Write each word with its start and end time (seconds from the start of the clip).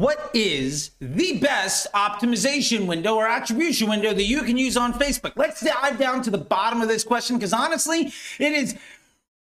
what 0.00 0.30
is 0.32 0.92
the 0.98 1.38
best 1.40 1.86
optimization 1.92 2.86
window 2.86 3.16
or 3.16 3.28
attribution 3.28 3.86
window 3.86 4.14
that 4.14 4.24
you 4.24 4.40
can 4.44 4.56
use 4.56 4.74
on 4.74 4.94
Facebook? 4.94 5.32
Let's 5.36 5.60
dive 5.60 5.98
down 5.98 6.22
to 6.22 6.30
the 6.30 6.38
bottom 6.38 6.80
of 6.80 6.88
this 6.88 7.04
question 7.04 7.36
because 7.36 7.52
honestly, 7.52 8.10
it 8.38 8.52
is 8.54 8.78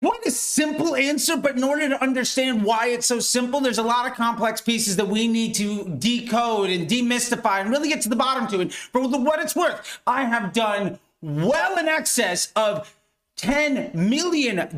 quite 0.05 0.27
a 0.27 0.31
simple 0.31 0.95
answer, 0.95 1.39
but 1.39 1.57
in 1.57 1.65
order 1.65 1.89
to 1.89 2.03
understand 2.03 2.65
why 2.65 2.89
it's 2.89 3.07
so 3.07 3.19
simple, 3.19 3.61
there's 3.61 3.79
a 3.79 3.83
lot 3.83 4.07
of 4.07 4.15
complex 4.15 4.61
pieces 4.61 4.97
that 4.97 5.09
we 5.09 5.27
need 5.27 5.55
to 5.55 5.85
decode 5.99 6.69
and 6.69 6.87
demystify 6.87 7.63
and 7.63 7.71
really 7.71 7.89
get 7.89 8.03
to 8.03 8.11
the 8.11 8.17
bottom 8.17 8.47
to. 8.49 8.61
it. 8.61 8.75
for 8.75 9.09
what 9.09 9.41
it's 9.41 9.57
worth, 9.57 10.01
I 10.07 10.25
have 10.25 10.53
done 10.53 10.99
well 11.23 11.79
in 11.79 11.89
excess 11.89 12.53
of 12.57 12.95
$10 13.39 13.95
million 13.95 14.69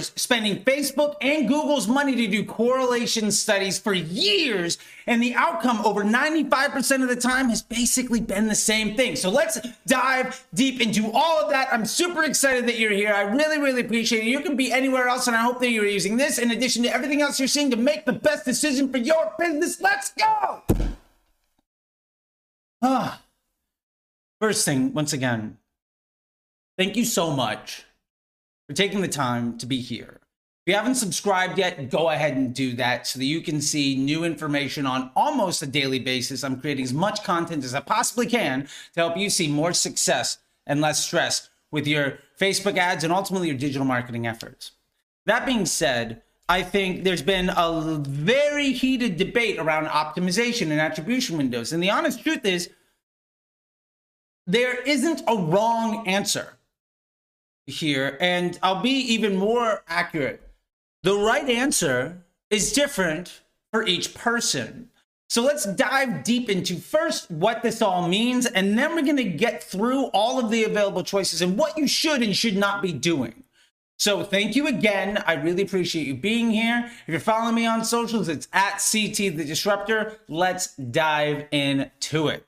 spending 0.00 0.62
Facebook 0.62 1.14
and 1.20 1.48
Google's 1.48 1.88
money 1.88 2.14
to 2.14 2.26
do 2.28 2.44
correlation 2.44 3.32
studies 3.32 3.78
for 3.78 3.94
years. 3.94 4.78
And 5.06 5.22
the 5.22 5.34
outcome 5.34 5.84
over 5.84 6.04
95% 6.04 7.02
of 7.02 7.08
the 7.08 7.16
time 7.16 7.48
has 7.48 7.62
basically 7.62 8.20
been 8.20 8.48
the 8.48 8.54
same 8.54 8.96
thing. 8.96 9.16
So 9.16 9.30
let's 9.30 9.58
dive 9.86 10.46
deep 10.54 10.80
into 10.80 11.10
all 11.12 11.42
of 11.42 11.50
that. 11.50 11.72
I'm 11.72 11.86
super 11.86 12.22
excited 12.22 12.66
that 12.66 12.78
you're 12.78 12.92
here. 12.92 13.12
I 13.12 13.22
really, 13.22 13.58
really 13.58 13.80
appreciate 13.80 14.24
it. 14.24 14.26
You 14.26 14.40
can 14.40 14.56
be 14.56 14.72
anywhere 14.72 15.08
else, 15.08 15.26
and 15.26 15.34
I 15.34 15.40
hope 15.40 15.60
that 15.60 15.70
you're 15.70 15.86
using 15.86 16.16
this 16.16 16.38
in 16.38 16.50
addition 16.50 16.82
to 16.84 16.94
everything 16.94 17.22
else 17.22 17.38
you're 17.38 17.48
seeing 17.48 17.70
to 17.70 17.76
make 17.76 18.04
the 18.04 18.12
best 18.12 18.44
decision 18.44 18.90
for 18.90 18.98
your 18.98 19.32
business. 19.38 19.80
Let's 19.80 20.12
go. 20.12 20.62
Ah. 22.82 23.22
First 24.40 24.66
thing, 24.66 24.92
once 24.92 25.14
again, 25.14 25.56
thank 26.76 26.94
you 26.94 27.06
so 27.06 27.30
much 27.30 27.85
for 28.66 28.74
taking 28.74 29.00
the 29.00 29.08
time 29.08 29.58
to 29.58 29.66
be 29.66 29.80
here. 29.80 30.20
If 30.66 30.72
you 30.72 30.74
haven't 30.74 30.96
subscribed 30.96 31.58
yet, 31.58 31.90
go 31.90 32.10
ahead 32.10 32.36
and 32.36 32.52
do 32.52 32.72
that 32.74 33.06
so 33.06 33.20
that 33.20 33.24
you 33.24 33.40
can 33.40 33.60
see 33.60 33.94
new 33.94 34.24
information 34.24 34.84
on 34.84 35.12
almost 35.14 35.62
a 35.62 35.66
daily 35.66 36.00
basis. 36.00 36.42
I'm 36.42 36.60
creating 36.60 36.84
as 36.84 36.92
much 36.92 37.22
content 37.22 37.62
as 37.62 37.72
I 37.72 37.80
possibly 37.80 38.26
can 38.26 38.62
to 38.94 39.00
help 39.00 39.16
you 39.16 39.30
see 39.30 39.46
more 39.46 39.72
success 39.72 40.38
and 40.66 40.80
less 40.80 41.04
stress 41.04 41.50
with 41.70 41.86
your 41.86 42.18
Facebook 42.40 42.78
ads 42.78 43.04
and 43.04 43.12
ultimately 43.12 43.46
your 43.46 43.56
digital 43.56 43.86
marketing 43.86 44.26
efforts. 44.26 44.72
That 45.26 45.46
being 45.46 45.66
said, 45.66 46.22
I 46.48 46.62
think 46.62 47.04
there's 47.04 47.22
been 47.22 47.50
a 47.56 47.98
very 48.02 48.72
heated 48.72 49.16
debate 49.16 49.58
around 49.58 49.86
optimization 49.86 50.70
and 50.70 50.80
attribution 50.80 51.38
windows. 51.38 51.72
And 51.72 51.82
the 51.82 51.90
honest 51.90 52.24
truth 52.24 52.44
is, 52.44 52.70
there 54.48 54.80
isn't 54.82 55.22
a 55.28 55.36
wrong 55.36 56.06
answer 56.06 56.55
here, 57.66 58.16
and 58.20 58.58
I'll 58.62 58.82
be 58.82 58.90
even 58.90 59.36
more 59.36 59.82
accurate. 59.88 60.42
The 61.02 61.14
right 61.14 61.48
answer 61.48 62.24
is 62.50 62.72
different 62.72 63.42
for 63.72 63.84
each 63.86 64.14
person. 64.14 64.90
So 65.28 65.42
let's 65.42 65.64
dive 65.64 66.22
deep 66.22 66.48
into 66.48 66.76
first 66.76 67.30
what 67.30 67.62
this 67.62 67.82
all 67.82 68.06
means, 68.08 68.46
and 68.46 68.78
then 68.78 68.94
we're 68.94 69.02
going 69.02 69.16
to 69.16 69.24
get 69.24 69.62
through 69.62 70.04
all 70.06 70.38
of 70.38 70.50
the 70.50 70.64
available 70.64 71.02
choices 71.02 71.42
and 71.42 71.58
what 71.58 71.76
you 71.76 71.88
should 71.88 72.22
and 72.22 72.36
should 72.36 72.56
not 72.56 72.80
be 72.80 72.92
doing. 72.92 73.42
So 73.98 74.22
thank 74.22 74.54
you 74.54 74.68
again. 74.68 75.22
I 75.26 75.34
really 75.34 75.62
appreciate 75.62 76.06
you 76.06 76.14
being 76.14 76.50
here. 76.50 76.90
If 77.06 77.08
you're 77.08 77.20
following 77.20 77.54
me 77.54 77.66
on 77.66 77.84
socials, 77.84 78.28
it's 78.28 78.46
at 78.52 78.72
CT 78.72 79.36
the 79.36 79.44
Disruptor. 79.44 80.18
Let's 80.28 80.76
dive 80.76 81.46
into 81.50 82.28
it. 82.28 82.46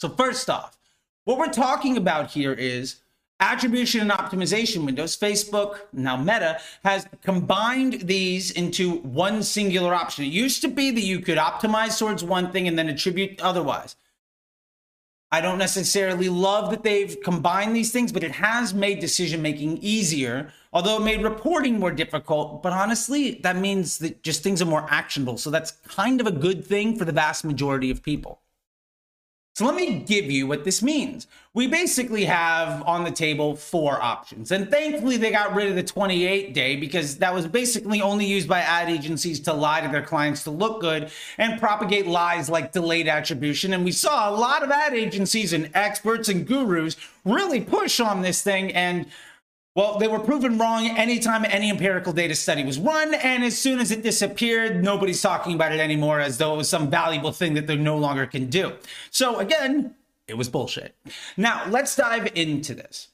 So 0.00 0.10
first 0.10 0.48
off, 0.48 0.78
what 1.24 1.38
we're 1.38 1.48
talking 1.48 1.96
about 1.96 2.30
here 2.30 2.52
is 2.52 2.96
attribution 3.40 4.02
and 4.02 4.10
optimization 4.10 4.84
windows, 4.84 5.16
Facebook, 5.16 5.80
now 5.92 6.16
Meta, 6.16 6.60
has 6.84 7.06
combined 7.22 8.02
these 8.02 8.50
into 8.50 8.98
one 8.98 9.42
singular 9.42 9.94
option. 9.94 10.24
It 10.24 10.28
used 10.28 10.60
to 10.62 10.68
be 10.68 10.90
that 10.90 11.00
you 11.00 11.20
could 11.20 11.38
optimize 11.38 11.98
towards 11.98 12.22
one 12.22 12.52
thing 12.52 12.68
and 12.68 12.78
then 12.78 12.88
attribute 12.88 13.40
otherwise. 13.40 13.96
I 15.32 15.40
don't 15.40 15.58
necessarily 15.58 16.28
love 16.28 16.70
that 16.70 16.82
they've 16.82 17.16
combined 17.22 17.74
these 17.74 17.92
things, 17.92 18.10
but 18.10 18.24
it 18.24 18.32
has 18.32 18.74
made 18.74 18.98
decision 18.98 19.40
making 19.40 19.78
easier, 19.78 20.52
although 20.72 20.96
it 20.96 21.04
made 21.04 21.22
reporting 21.22 21.78
more 21.78 21.92
difficult. 21.92 22.64
But 22.64 22.72
honestly, 22.72 23.36
that 23.42 23.56
means 23.56 23.98
that 23.98 24.24
just 24.24 24.42
things 24.42 24.60
are 24.60 24.66
more 24.66 24.86
actionable. 24.90 25.38
So 25.38 25.50
that's 25.50 25.70
kind 25.86 26.20
of 26.20 26.26
a 26.26 26.32
good 26.32 26.66
thing 26.66 26.98
for 26.98 27.04
the 27.04 27.12
vast 27.12 27.44
majority 27.44 27.92
of 27.92 28.02
people. 28.02 28.40
So 29.60 29.66
let 29.66 29.74
me 29.74 29.98
give 29.98 30.30
you 30.30 30.46
what 30.46 30.64
this 30.64 30.82
means. 30.82 31.26
We 31.52 31.66
basically 31.66 32.24
have 32.24 32.82
on 32.84 33.04
the 33.04 33.10
table 33.10 33.54
four 33.54 34.02
options. 34.02 34.52
And 34.52 34.70
thankfully, 34.70 35.18
they 35.18 35.30
got 35.30 35.54
rid 35.54 35.68
of 35.68 35.74
the 35.74 35.82
28 35.82 36.54
day 36.54 36.76
because 36.76 37.18
that 37.18 37.34
was 37.34 37.46
basically 37.46 38.00
only 38.00 38.24
used 38.24 38.48
by 38.48 38.60
ad 38.60 38.88
agencies 38.88 39.38
to 39.40 39.52
lie 39.52 39.82
to 39.82 39.88
their 39.88 40.00
clients 40.00 40.44
to 40.44 40.50
look 40.50 40.80
good 40.80 41.10
and 41.36 41.60
propagate 41.60 42.06
lies 42.06 42.48
like 42.48 42.72
delayed 42.72 43.06
attribution. 43.06 43.74
And 43.74 43.84
we 43.84 43.92
saw 43.92 44.30
a 44.30 44.32
lot 44.34 44.62
of 44.62 44.70
ad 44.70 44.94
agencies 44.94 45.52
and 45.52 45.70
experts 45.74 46.30
and 46.30 46.46
gurus 46.46 46.96
really 47.26 47.60
push 47.60 48.00
on 48.00 48.22
this 48.22 48.42
thing. 48.42 48.72
And 48.72 49.04
well, 49.80 49.96
they 49.96 50.08
were 50.08 50.18
proven 50.18 50.58
wrong 50.58 50.86
anytime 50.88 51.42
any 51.48 51.70
empirical 51.70 52.12
data 52.12 52.34
study 52.34 52.62
was 52.64 52.78
run, 52.78 53.14
and 53.14 53.42
as 53.42 53.56
soon 53.56 53.78
as 53.78 53.90
it 53.90 54.02
disappeared, 54.02 54.84
nobody's 54.84 55.22
talking 55.22 55.54
about 55.54 55.72
it 55.72 55.80
anymore 55.80 56.20
as 56.20 56.36
though 56.36 56.52
it 56.52 56.58
was 56.58 56.68
some 56.68 56.90
valuable 56.90 57.32
thing 57.32 57.54
that 57.54 57.66
they 57.66 57.76
no 57.76 57.96
longer 57.96 58.26
can 58.26 58.50
do. 58.50 58.74
So 59.10 59.38
again, 59.38 59.94
it 60.28 60.36
was 60.36 60.50
bullshit. 60.50 60.94
Now, 61.38 61.64
let's 61.70 61.96
dive 61.96 62.30
into 62.34 62.74
this. 62.74 63.08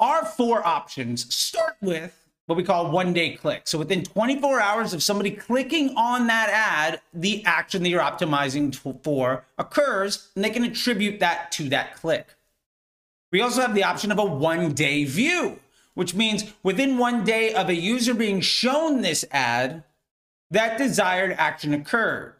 Our 0.00 0.24
four 0.24 0.66
options 0.66 1.32
start 1.32 1.76
with 1.80 2.18
what 2.46 2.56
we 2.56 2.64
call 2.64 2.90
one 2.90 3.12
day 3.12 3.36
click. 3.36 3.62
So 3.66 3.78
within 3.78 4.02
24 4.02 4.60
hours 4.60 4.92
of 4.92 5.04
somebody 5.04 5.30
clicking 5.30 5.94
on 5.96 6.26
that 6.26 6.48
ad, 6.50 7.00
the 7.14 7.44
action 7.44 7.84
that 7.84 7.90
you're 7.90 8.00
optimizing 8.00 8.74
for 9.04 9.44
occurs, 9.56 10.30
and 10.34 10.44
they 10.44 10.50
can 10.50 10.64
attribute 10.64 11.20
that 11.20 11.52
to 11.52 11.68
that 11.68 11.94
click. 11.94 12.26
We 13.32 13.40
also 13.40 13.62
have 13.62 13.74
the 13.74 13.84
option 13.84 14.12
of 14.12 14.18
a 14.18 14.24
one 14.24 14.74
day 14.74 15.04
view, 15.04 15.58
which 15.94 16.14
means 16.14 16.44
within 16.62 16.98
one 16.98 17.24
day 17.24 17.54
of 17.54 17.68
a 17.68 17.74
user 17.74 18.14
being 18.14 18.40
shown 18.40 19.00
this 19.00 19.24
ad, 19.32 19.84
that 20.50 20.78
desired 20.78 21.34
action 21.38 21.72
occurred. 21.72 22.34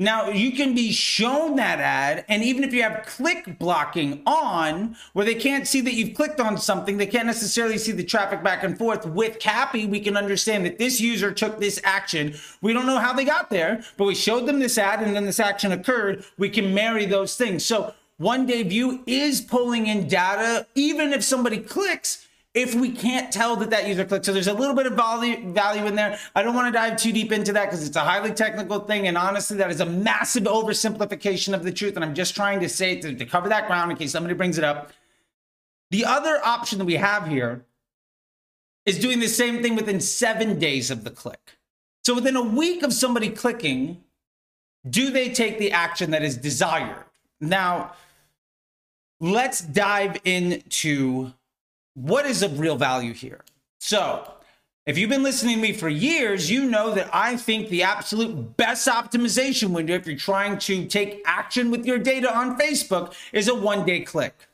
Now, 0.00 0.28
you 0.28 0.52
can 0.52 0.76
be 0.76 0.92
shown 0.92 1.56
that 1.56 1.80
ad, 1.80 2.24
and 2.28 2.44
even 2.44 2.62
if 2.62 2.72
you 2.72 2.84
have 2.84 3.04
click 3.04 3.58
blocking 3.58 4.22
on, 4.26 4.96
where 5.12 5.26
they 5.26 5.34
can't 5.34 5.66
see 5.66 5.80
that 5.80 5.94
you've 5.94 6.14
clicked 6.14 6.38
on 6.38 6.56
something, 6.56 6.98
they 6.98 7.06
can't 7.06 7.26
necessarily 7.26 7.78
see 7.78 7.90
the 7.90 8.04
traffic 8.04 8.44
back 8.44 8.62
and 8.62 8.78
forth. 8.78 9.04
With 9.06 9.40
CAPI, 9.40 9.88
we 9.88 9.98
can 9.98 10.16
understand 10.16 10.64
that 10.66 10.78
this 10.78 11.00
user 11.00 11.32
took 11.32 11.58
this 11.58 11.80
action. 11.82 12.36
We 12.62 12.72
don't 12.72 12.86
know 12.86 13.00
how 13.00 13.12
they 13.12 13.24
got 13.24 13.50
there, 13.50 13.82
but 13.96 14.04
we 14.04 14.14
showed 14.14 14.46
them 14.46 14.60
this 14.60 14.78
ad, 14.78 15.02
and 15.02 15.16
then 15.16 15.24
this 15.24 15.40
action 15.40 15.72
occurred. 15.72 16.24
We 16.38 16.48
can 16.48 16.72
marry 16.72 17.04
those 17.04 17.34
things. 17.34 17.64
So 17.64 17.92
one 18.18 18.46
day 18.46 18.64
view 18.64 19.02
is 19.06 19.40
pulling 19.40 19.86
in 19.86 20.08
data, 20.08 20.66
even 20.74 21.12
if 21.12 21.22
somebody 21.22 21.58
clicks, 21.58 22.26
if 22.52 22.74
we 22.74 22.90
can't 22.90 23.32
tell 23.32 23.54
that 23.56 23.70
that 23.70 23.86
user 23.86 24.04
clicked. 24.04 24.26
So 24.26 24.32
there's 24.32 24.48
a 24.48 24.54
little 24.54 24.74
bit 24.74 24.86
of 24.86 24.94
value, 24.94 25.52
value 25.52 25.86
in 25.86 25.94
there. 25.94 26.18
I 26.34 26.42
don't 26.42 26.54
want 26.54 26.66
to 26.66 26.76
dive 26.76 26.96
too 26.96 27.12
deep 27.12 27.30
into 27.30 27.52
that 27.52 27.66
because 27.66 27.86
it's 27.86 27.96
a 27.96 28.00
highly 28.00 28.32
technical 28.32 28.80
thing. 28.80 29.06
And 29.06 29.16
honestly, 29.16 29.56
that 29.58 29.70
is 29.70 29.80
a 29.80 29.86
massive 29.86 30.44
oversimplification 30.44 31.54
of 31.54 31.62
the 31.62 31.70
truth. 31.70 31.94
And 31.94 32.04
I'm 32.04 32.14
just 32.14 32.34
trying 32.34 32.58
to 32.60 32.68
say 32.68 33.00
to, 33.00 33.14
to 33.14 33.24
cover 33.24 33.48
that 33.50 33.68
ground 33.68 33.92
in 33.92 33.96
case 33.96 34.12
somebody 34.12 34.34
brings 34.34 34.58
it 34.58 34.64
up. 34.64 34.92
The 35.90 36.04
other 36.04 36.40
option 36.44 36.78
that 36.78 36.84
we 36.84 36.94
have 36.94 37.28
here 37.28 37.64
is 38.84 38.98
doing 38.98 39.20
the 39.20 39.28
same 39.28 39.62
thing 39.62 39.76
within 39.76 40.00
seven 40.00 40.58
days 40.58 40.90
of 40.90 41.04
the 41.04 41.10
click. 41.10 41.58
So 42.04 42.14
within 42.14 42.34
a 42.34 42.42
week 42.42 42.82
of 42.82 42.92
somebody 42.92 43.30
clicking, 43.30 44.02
do 44.88 45.10
they 45.10 45.28
take 45.28 45.58
the 45.58 45.70
action 45.70 46.10
that 46.10 46.24
is 46.24 46.36
desired? 46.36 47.04
Now, 47.40 47.92
let's 49.20 49.60
dive 49.60 50.20
into 50.24 51.32
what 51.94 52.26
is 52.26 52.42
of 52.42 52.60
real 52.60 52.76
value 52.76 53.12
here. 53.12 53.40
So, 53.80 54.32
if 54.86 54.96
you've 54.96 55.10
been 55.10 55.22
listening 55.22 55.56
to 55.56 55.60
me 55.60 55.72
for 55.74 55.90
years, 55.90 56.50
you 56.50 56.64
know 56.64 56.94
that 56.94 57.10
I 57.12 57.36
think 57.36 57.68
the 57.68 57.82
absolute 57.82 58.56
best 58.56 58.88
optimization 58.88 59.70
window, 59.70 59.94
if 59.94 60.06
you're 60.06 60.16
trying 60.16 60.58
to 60.60 60.86
take 60.86 61.20
action 61.26 61.70
with 61.70 61.84
your 61.84 61.98
data 61.98 62.34
on 62.34 62.58
Facebook, 62.58 63.14
is 63.32 63.48
a 63.48 63.54
one 63.54 63.84
day 63.84 64.00
click. 64.00 64.48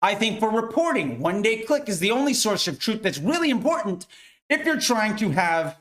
I 0.00 0.14
think 0.14 0.38
for 0.38 0.50
reporting, 0.50 1.18
one 1.18 1.42
day 1.42 1.62
click 1.62 1.88
is 1.88 1.98
the 1.98 2.12
only 2.12 2.34
source 2.34 2.68
of 2.68 2.78
truth 2.78 3.02
that's 3.02 3.18
really 3.18 3.50
important 3.50 4.06
if 4.48 4.64
you're 4.64 4.80
trying 4.80 5.16
to 5.16 5.30
have 5.30 5.78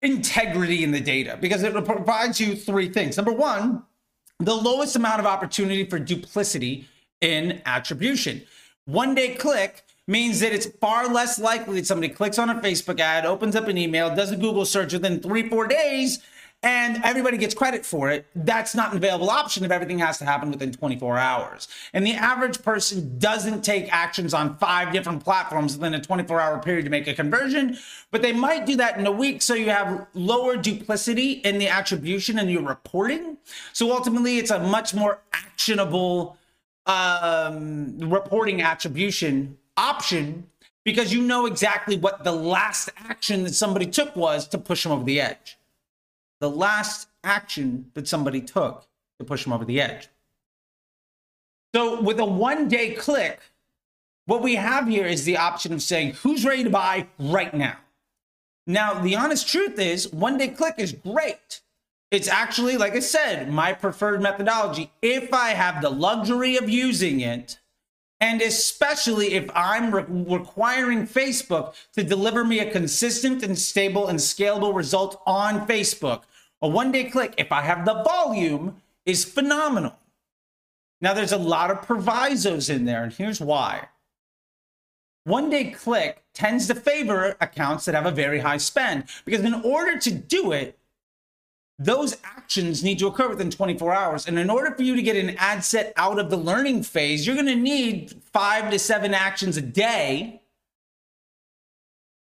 integrity 0.00 0.82
in 0.82 0.90
the 0.90 1.00
data 1.00 1.36
because 1.40 1.62
it 1.62 1.72
provides 1.84 2.40
you 2.40 2.54
three 2.54 2.88
things. 2.88 3.16
Number 3.16 3.32
one, 3.32 3.82
the 4.38 4.54
lowest 4.54 4.96
amount 4.96 5.20
of 5.20 5.26
opportunity 5.26 5.84
for 5.84 5.98
duplicity 5.98 6.88
in 7.26 7.60
attribution. 7.66 8.42
One 8.84 9.14
day 9.14 9.34
click 9.34 9.82
means 10.06 10.38
that 10.40 10.52
it's 10.52 10.66
far 10.66 11.08
less 11.08 11.38
likely 11.38 11.80
that 11.80 11.86
somebody 11.86 12.12
clicks 12.12 12.38
on 12.38 12.48
a 12.48 12.54
Facebook 12.56 13.00
ad, 13.00 13.26
opens 13.26 13.56
up 13.56 13.66
an 13.66 13.76
email, 13.76 14.14
does 14.14 14.30
a 14.30 14.36
Google 14.36 14.64
search 14.64 14.92
within 14.92 15.20
three, 15.20 15.48
four 15.48 15.66
days, 15.66 16.20
and 16.62 17.00
everybody 17.04 17.36
gets 17.36 17.54
credit 17.54 17.84
for 17.84 18.10
it. 18.10 18.26
That's 18.34 18.74
not 18.74 18.92
an 18.92 18.96
available 18.96 19.28
option 19.28 19.64
if 19.64 19.70
everything 19.70 19.98
has 19.98 20.18
to 20.18 20.24
happen 20.24 20.50
within 20.50 20.72
24 20.72 21.18
hours. 21.18 21.68
And 21.92 22.06
the 22.06 22.14
average 22.14 22.62
person 22.62 23.18
doesn't 23.18 23.62
take 23.62 23.92
actions 23.92 24.32
on 24.32 24.56
five 24.58 24.92
different 24.92 25.22
platforms 25.22 25.76
within 25.76 25.94
a 25.94 26.00
24 26.00 26.40
hour 26.40 26.58
period 26.60 26.84
to 26.84 26.90
make 26.90 27.08
a 27.08 27.14
conversion, 27.14 27.76
but 28.10 28.22
they 28.22 28.32
might 28.32 28.66
do 28.66 28.76
that 28.76 28.98
in 28.98 29.06
a 29.06 29.12
week 29.12 29.42
so 29.42 29.54
you 29.54 29.70
have 29.70 30.06
lower 30.14 30.56
duplicity 30.56 31.32
in 31.32 31.58
the 31.58 31.68
attribution 31.68 32.38
and 32.38 32.50
your 32.50 32.62
reporting. 32.62 33.36
So 33.72 33.92
ultimately, 33.92 34.38
it's 34.38 34.50
a 34.50 34.60
much 34.60 34.94
more 34.94 35.20
actionable 35.32 36.36
um, 36.86 37.98
reporting 37.98 38.62
attribution 38.62 39.58
option 39.76 40.46
because 40.84 41.12
you 41.12 41.20
know 41.20 41.46
exactly 41.46 41.96
what 41.96 42.22
the 42.22 42.32
last 42.32 42.90
action 42.96 43.42
that 43.44 43.54
somebody 43.54 43.86
took 43.86 44.14
was 44.14 44.46
to 44.48 44.58
push 44.58 44.84
them 44.84 44.92
over 44.92 45.04
the 45.04 45.20
edge. 45.20 45.58
The 46.40 46.50
last 46.50 47.08
action 47.24 47.90
that 47.94 48.06
somebody 48.06 48.40
took 48.40 48.86
to 49.18 49.24
push 49.24 49.44
them 49.44 49.52
over 49.52 49.64
the 49.64 49.80
edge. 49.80 50.08
So 51.74 52.00
with 52.00 52.20
a 52.20 52.24
one 52.24 52.68
day 52.68 52.94
click, 52.94 53.40
what 54.26 54.42
we 54.42 54.54
have 54.54 54.86
here 54.88 55.06
is 55.06 55.24
the 55.24 55.36
option 55.36 55.72
of 55.72 55.82
saying 55.82 56.14
who's 56.14 56.44
ready 56.44 56.64
to 56.64 56.70
buy 56.70 57.06
right 57.18 57.52
now. 57.52 57.78
Now, 58.66 58.94
the 58.94 59.14
honest 59.14 59.48
truth 59.48 59.78
is, 59.78 60.12
one 60.12 60.38
day 60.38 60.48
click 60.48 60.74
is 60.78 60.92
great. 60.92 61.60
It's 62.10 62.28
actually, 62.28 62.76
like 62.76 62.94
I 62.94 63.00
said, 63.00 63.50
my 63.50 63.72
preferred 63.72 64.22
methodology 64.22 64.92
if 65.02 65.34
I 65.34 65.50
have 65.50 65.82
the 65.82 65.90
luxury 65.90 66.56
of 66.56 66.70
using 66.70 67.20
it 67.20 67.58
and 68.20 68.40
especially 68.40 69.34
if 69.34 69.50
I'm 69.54 69.94
re- 69.94 70.04
requiring 70.08 71.06
Facebook 71.06 71.74
to 71.92 72.02
deliver 72.02 72.44
me 72.44 72.60
a 72.60 72.70
consistent 72.70 73.42
and 73.42 73.58
stable 73.58 74.08
and 74.08 74.18
scalable 74.18 74.74
result 74.74 75.20
on 75.26 75.66
Facebook, 75.66 76.22
a 76.62 76.68
one 76.68 76.92
day 76.92 77.04
click, 77.04 77.34
if 77.36 77.52
I 77.52 77.62
have 77.62 77.84
the 77.84 78.02
volume, 78.02 78.80
is 79.04 79.24
phenomenal. 79.24 79.96
Now, 81.00 81.12
there's 81.12 81.32
a 81.32 81.38
lot 81.38 81.70
of 81.70 81.82
provisos 81.82 82.70
in 82.70 82.86
there, 82.86 83.04
and 83.04 83.12
here's 83.12 83.40
why. 83.40 83.88
One 85.24 85.50
day 85.50 85.72
click 85.72 86.24
tends 86.32 86.66
to 86.68 86.74
favor 86.74 87.36
accounts 87.40 87.84
that 87.84 87.94
have 87.94 88.06
a 88.06 88.10
very 88.10 88.38
high 88.38 88.56
spend 88.56 89.04
because, 89.26 89.42
in 89.42 89.54
order 89.54 89.98
to 89.98 90.10
do 90.10 90.52
it, 90.52 90.78
those 91.78 92.16
actions 92.24 92.82
need 92.82 92.98
to 92.98 93.06
occur 93.06 93.28
within 93.28 93.50
24 93.50 93.92
hours. 93.92 94.26
And 94.26 94.38
in 94.38 94.48
order 94.48 94.74
for 94.74 94.82
you 94.82 94.96
to 94.96 95.02
get 95.02 95.16
an 95.16 95.36
ad 95.38 95.62
set 95.62 95.92
out 95.96 96.18
of 96.18 96.30
the 96.30 96.36
learning 96.36 96.84
phase, 96.84 97.26
you're 97.26 97.36
going 97.36 97.46
to 97.46 97.54
need 97.54 98.14
five 98.32 98.70
to 98.70 98.78
seven 98.78 99.12
actions 99.12 99.56
a 99.56 99.62
day 99.62 100.40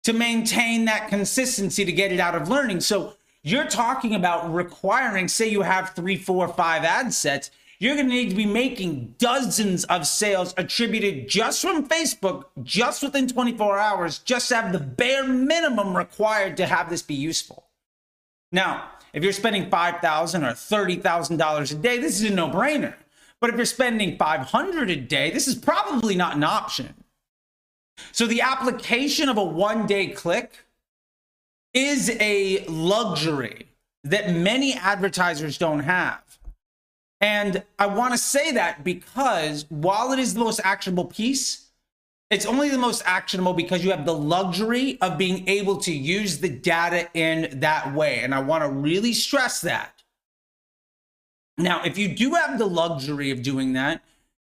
to 0.04 0.12
maintain 0.12 0.84
that 0.87 1.08
consistency 1.08 1.84
to 1.84 1.92
get 1.92 2.12
it 2.12 2.20
out 2.20 2.34
of 2.34 2.48
learning. 2.48 2.81
So 2.81 3.14
you're 3.42 3.66
talking 3.66 4.14
about 4.14 4.52
requiring, 4.52 5.28
say 5.28 5.48
you 5.48 5.62
have 5.62 5.94
three, 5.94 6.16
four, 6.16 6.46
five 6.48 6.84
ad 6.84 7.12
sets, 7.14 7.50
you're 7.78 7.94
going 7.94 8.08
to 8.08 8.14
need 8.14 8.28
to 8.28 8.37
be 8.37 8.44
making 8.44 9.14
dozens 9.19 9.84
of 9.84 10.06
sales 10.06 10.52
attributed 10.58 11.28
just 11.28 11.62
from 11.62 11.88
Facebook, 11.88 12.44
just 12.62 13.02
within 13.02 13.26
24 13.26 13.78
hours, 13.78 14.19
just 14.19 14.48
to 14.50 14.56
have 14.56 14.72
the 14.72 14.78
bare 14.78 15.26
minimum 15.26 15.96
required 15.96 16.58
to 16.58 16.66
have 16.66 16.90
this 16.90 17.00
be 17.00 17.14
useful. 17.14 17.64
Now, 18.52 18.90
if 19.12 19.23
you're 19.23 19.33
spending 19.33 19.71
5,000 19.71 20.45
or 20.45 20.53
$30,000 20.53 21.73
a 21.73 21.75
day, 21.75 21.99
this 21.99 22.21
is 22.21 22.31
a 22.31 22.35
no 22.35 22.49
brainer. 22.49 22.95
But 23.41 23.51
if 23.51 23.57
you're 23.57 23.65
spending 23.65 24.17
500 24.17 24.91
a 24.91 24.97
day, 24.97 25.31
this 25.31 25.49
is 25.49 25.55
probably 25.55 26.15
not 26.15 26.37
an 26.37 26.45
option. 26.45 26.95
So 28.12 28.27
the 28.27 28.41
application 28.41 29.29
of 29.29 29.37
a 29.37 29.45
one 29.45 29.87
day 29.87 30.09
click 30.09 30.65
is 31.75 32.11
a 32.21 32.65
luxury 32.67 33.67
that 34.05 34.31
many 34.31 34.75
advertisers 34.75 35.59
don't 35.59 35.81
have. 35.81 36.23
And 37.21 37.62
I 37.79 37.87
want 37.87 38.12
to 38.12 38.19
say 38.19 38.53
that 38.53 38.83
because 38.83 39.67
while 39.69 40.12
it 40.12 40.19
is 40.19 40.35
the 40.35 40.41
most 40.41 40.61
actionable 40.65 41.05
piece, 41.05 41.60
it's 42.31 42.47
only 42.47 42.69
the 42.69 42.79
most 42.79 43.03
actionable 43.05 43.55
because 43.55 43.85
you 43.85 43.91
have 43.91 44.06
the 44.06 44.15
luxury 44.15 44.99
of 45.00 45.19
being 45.19 45.49
able 45.49 45.77
to 45.79 45.93
use 45.93 46.38
the 46.38 46.49
data 46.49 47.09
in 47.15 47.59
that 47.61 47.93
way. 47.93 48.21
And 48.21 48.32
I 48.35 48.41
want 48.41 48.62
to 48.62 48.71
really 48.71 49.12
stress 49.12 49.61
that. 49.62 50.03
Now, 51.59 51.82
if 51.82 51.99
you 51.99 52.09
do 52.09 52.35
have 52.35 52.59
the 52.59 52.67
luxury 52.67 53.31
of 53.32 53.43
doing 53.43 53.73
that, 53.73 54.03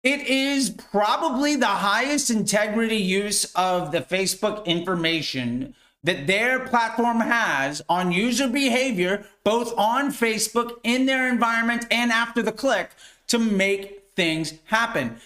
it 0.03 0.27
is 0.27 0.69
probably 0.69 1.55
the 1.55 1.65
highest 1.65 2.29
integrity 2.29 2.97
use 2.97 3.45
of 3.55 3.91
the 3.91 4.01
Facebook 4.01 4.65
information 4.65 5.73
that 6.03 6.27
their 6.27 6.59
platform 6.59 7.21
has 7.21 7.81
on 7.87 8.11
user 8.11 8.47
behavior, 8.47 9.25
both 9.43 9.73
on 9.77 10.11
Facebook, 10.11 10.73
in 10.83 11.05
their 11.05 11.29
environment, 11.29 11.85
and 11.89 12.11
after 12.11 12.41
the 12.41 12.51
click 12.51 12.91
to 13.27 13.39
make 13.39 14.03
things 14.15 14.53
happen. 14.65 15.17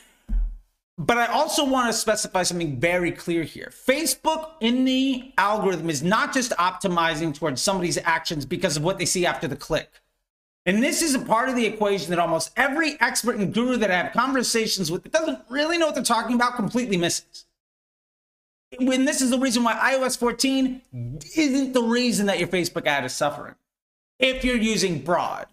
But 0.98 1.18
I 1.18 1.28
also 1.28 1.64
want 1.64 1.92
to 1.92 1.94
specify 1.94 2.42
something 2.42 2.80
very 2.80 3.12
clear 3.12 3.44
here. 3.44 3.72
Facebook 3.72 4.50
in 4.62 4.84
the 4.84 5.32
algorithm 5.38 5.92
is 5.92 6.02
not 6.02 6.34
just 6.34 6.52
optimizing 6.54 7.36
towards 7.36 7.62
somebody's 7.62 8.00
actions 8.00 8.46
because 8.46 8.78
of 8.78 8.84
what 8.84 8.98
they 8.98 9.06
see 9.06 9.26
after 9.26 9.48
the 9.48 9.56
click. 9.56 9.92
And 10.66 10.82
this 10.82 11.02
is 11.02 11.14
a 11.14 11.20
part 11.20 11.50
of 11.50 11.56
the 11.56 11.66
equation 11.66 12.10
that 12.10 12.20
almost 12.20 12.52
every 12.58 13.00
expert 13.00 13.38
and 13.38 13.54
guru 13.54 13.78
that 13.78 13.92
I 13.92 13.98
have 13.98 14.12
conversations 14.12 14.92
with 14.92 15.04
that 15.04 15.14
doesn't 15.14 15.40
really 15.50 15.78
know 15.78 15.86
what 15.86 15.96
they're 15.96 16.04
talking 16.04 16.36
about 16.36 16.56
completely 16.56 16.98
misses. 16.98 17.46
When 18.80 19.06
this 19.06 19.22
is 19.22 19.30
the 19.30 19.40
reason 19.40 19.64
why 19.64 19.76
iOS 19.76 20.18
14 20.18 20.82
isn't 21.38 21.74
the 21.74 21.84
reason 21.84 22.26
that 22.26 22.40
your 22.40 22.50
Facebook 22.50 22.86
ad 22.86 23.06
is 23.06 23.14
suffering. 23.14 23.56
If 24.20 24.44
you're 24.44 24.58
using 24.58 25.00
broad, 25.00 25.48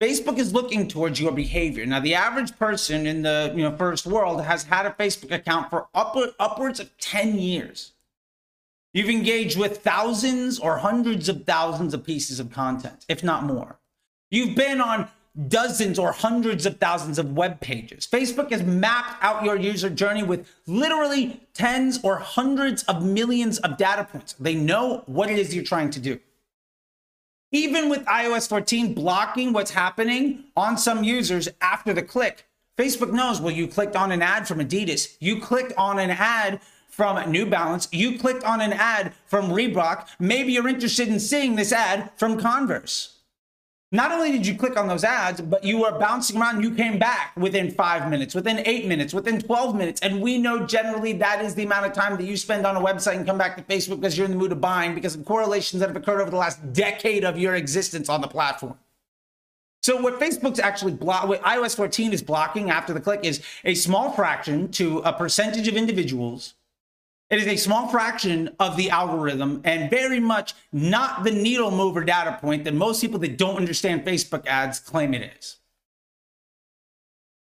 Facebook 0.00 0.38
is 0.38 0.52
looking 0.52 0.88
towards 0.88 1.20
your 1.20 1.32
behavior. 1.32 1.86
Now, 1.86 2.00
the 2.00 2.14
average 2.14 2.56
person 2.58 3.06
in 3.06 3.22
the 3.22 3.52
you 3.54 3.62
know 3.62 3.76
first 3.76 4.06
world 4.06 4.42
has 4.42 4.64
had 4.64 4.86
a 4.86 4.90
Facebook 4.90 5.30
account 5.30 5.70
for 5.70 5.86
upward, 5.94 6.30
upwards 6.38 6.80
of 6.80 6.96
10 6.98 7.38
years. 7.38 7.92
You've 8.92 9.10
engaged 9.10 9.58
with 9.58 9.78
thousands 9.78 10.58
or 10.58 10.78
hundreds 10.78 11.28
of 11.28 11.44
thousands 11.44 11.94
of 11.94 12.04
pieces 12.04 12.38
of 12.38 12.52
content, 12.52 13.04
if 13.08 13.24
not 13.24 13.44
more. 13.44 13.78
You've 14.30 14.56
been 14.56 14.80
on 14.80 15.08
dozens 15.48 15.98
or 15.98 16.12
hundreds 16.12 16.64
of 16.64 16.78
thousands 16.78 17.18
of 17.18 17.32
web 17.36 17.60
pages. 17.60 18.06
Facebook 18.06 18.50
has 18.52 18.62
mapped 18.62 19.22
out 19.22 19.44
your 19.44 19.56
user 19.56 19.90
journey 19.90 20.22
with 20.22 20.48
literally 20.66 21.40
tens 21.54 21.98
or 22.04 22.18
hundreds 22.18 22.84
of 22.84 23.04
millions 23.04 23.58
of 23.58 23.76
data 23.76 24.04
points. 24.04 24.34
They 24.34 24.54
know 24.54 25.02
what 25.06 25.30
it 25.30 25.38
is 25.38 25.54
you're 25.54 25.64
trying 25.64 25.90
to 25.90 26.00
do. 26.00 26.20
Even 27.54 27.88
with 27.88 28.04
iOS 28.06 28.48
14 28.48 28.94
blocking 28.94 29.52
what's 29.52 29.70
happening 29.70 30.42
on 30.56 30.76
some 30.76 31.04
users 31.04 31.48
after 31.60 31.92
the 31.92 32.02
click, 32.02 32.48
Facebook 32.76 33.12
knows, 33.12 33.40
well, 33.40 33.54
you 33.54 33.68
clicked 33.68 33.94
on 33.94 34.10
an 34.10 34.22
ad 34.22 34.48
from 34.48 34.58
Adidas, 34.58 35.16
you 35.20 35.40
clicked 35.40 35.72
on 35.78 36.00
an 36.00 36.10
ad 36.10 36.60
from 36.88 37.30
New 37.30 37.46
Balance, 37.46 37.86
you 37.92 38.18
clicked 38.18 38.42
on 38.42 38.60
an 38.60 38.72
ad 38.72 39.12
from 39.26 39.50
Reebok, 39.50 40.08
maybe 40.18 40.52
you're 40.52 40.66
interested 40.66 41.06
in 41.06 41.20
seeing 41.20 41.54
this 41.54 41.70
ad 41.70 42.10
from 42.16 42.40
Converse. 42.40 43.13
Not 43.92 44.10
only 44.10 44.32
did 44.32 44.44
you 44.44 44.56
click 44.56 44.76
on 44.76 44.88
those 44.88 45.04
ads, 45.04 45.40
but 45.40 45.62
you 45.62 45.78
were 45.78 45.96
bouncing 45.98 46.40
around. 46.40 46.62
You 46.64 46.74
came 46.74 46.98
back 46.98 47.32
within 47.36 47.70
five 47.70 48.10
minutes, 48.10 48.34
within 48.34 48.60
eight 48.66 48.86
minutes, 48.86 49.14
within 49.14 49.40
12 49.40 49.76
minutes. 49.76 50.00
And 50.00 50.20
we 50.20 50.36
know 50.36 50.66
generally 50.66 51.12
that 51.12 51.44
is 51.44 51.54
the 51.54 51.62
amount 51.62 51.86
of 51.86 51.92
time 51.92 52.16
that 52.16 52.24
you 52.24 52.36
spend 52.36 52.66
on 52.66 52.76
a 52.76 52.80
website 52.80 53.16
and 53.16 53.24
come 53.24 53.38
back 53.38 53.56
to 53.56 53.62
Facebook 53.62 54.00
because 54.00 54.18
you're 54.18 54.24
in 54.24 54.32
the 54.32 54.36
mood 54.36 54.50
of 54.50 54.60
buying 54.60 54.96
because 54.96 55.14
of 55.14 55.24
correlations 55.24 55.78
that 55.78 55.88
have 55.88 55.96
occurred 55.96 56.20
over 56.20 56.30
the 56.30 56.36
last 56.36 56.72
decade 56.72 57.24
of 57.24 57.38
your 57.38 57.54
existence 57.54 58.08
on 58.08 58.20
the 58.20 58.26
platform. 58.26 58.76
So 59.84 60.00
what 60.00 60.18
Facebook's 60.18 60.58
actually 60.58 60.94
block, 60.94 61.28
what 61.28 61.42
iOS 61.42 61.76
14 61.76 62.12
is 62.12 62.22
blocking 62.22 62.70
after 62.70 62.92
the 62.94 63.00
click 63.00 63.20
is 63.22 63.42
a 63.64 63.74
small 63.74 64.10
fraction 64.10 64.72
to 64.72 64.98
a 65.00 65.12
percentage 65.12 65.68
of 65.68 65.76
individuals 65.76 66.54
it 67.30 67.38
is 67.38 67.46
a 67.46 67.56
small 67.56 67.88
fraction 67.88 68.54
of 68.60 68.76
the 68.76 68.90
algorithm 68.90 69.60
and 69.64 69.90
very 69.90 70.20
much 70.20 70.54
not 70.72 71.24
the 71.24 71.30
needle 71.30 71.70
mover 71.70 72.04
data 72.04 72.38
point 72.40 72.64
that 72.64 72.74
most 72.74 73.00
people 73.00 73.18
that 73.20 73.38
don't 73.38 73.56
understand 73.56 74.04
Facebook 74.04 74.46
ads 74.46 74.78
claim 74.78 75.14
it 75.14 75.32
is. 75.38 75.56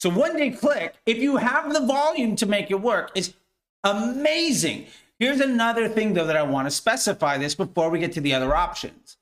So 0.01 0.11
one 0.11 0.37
day 0.37 0.51
click, 0.51 0.95
if 1.07 1.19
you 1.19 1.37
have 1.37 1.73
the 1.73 1.87
volume 1.87 2.37
to 2.37 2.47
make 2.47 2.71
it 2.71 2.81
work, 2.81 3.13
is 3.15 3.35
amazing. 3.85 4.87
Here's 5.19 5.41
another 5.41 5.89
thing 5.89 6.15
though 6.15 6.27
that 6.27 6.37
I 6.37 6.43
want 6.43 6.67
to 6.67 6.71
specify 6.71 7.39
this 7.39 7.55
before 7.55 7.91
we 7.91 7.99
get 7.99 8.13
to 8.13 8.21
the 8.21 8.35
other 8.35 8.55
options. 8.55 9.17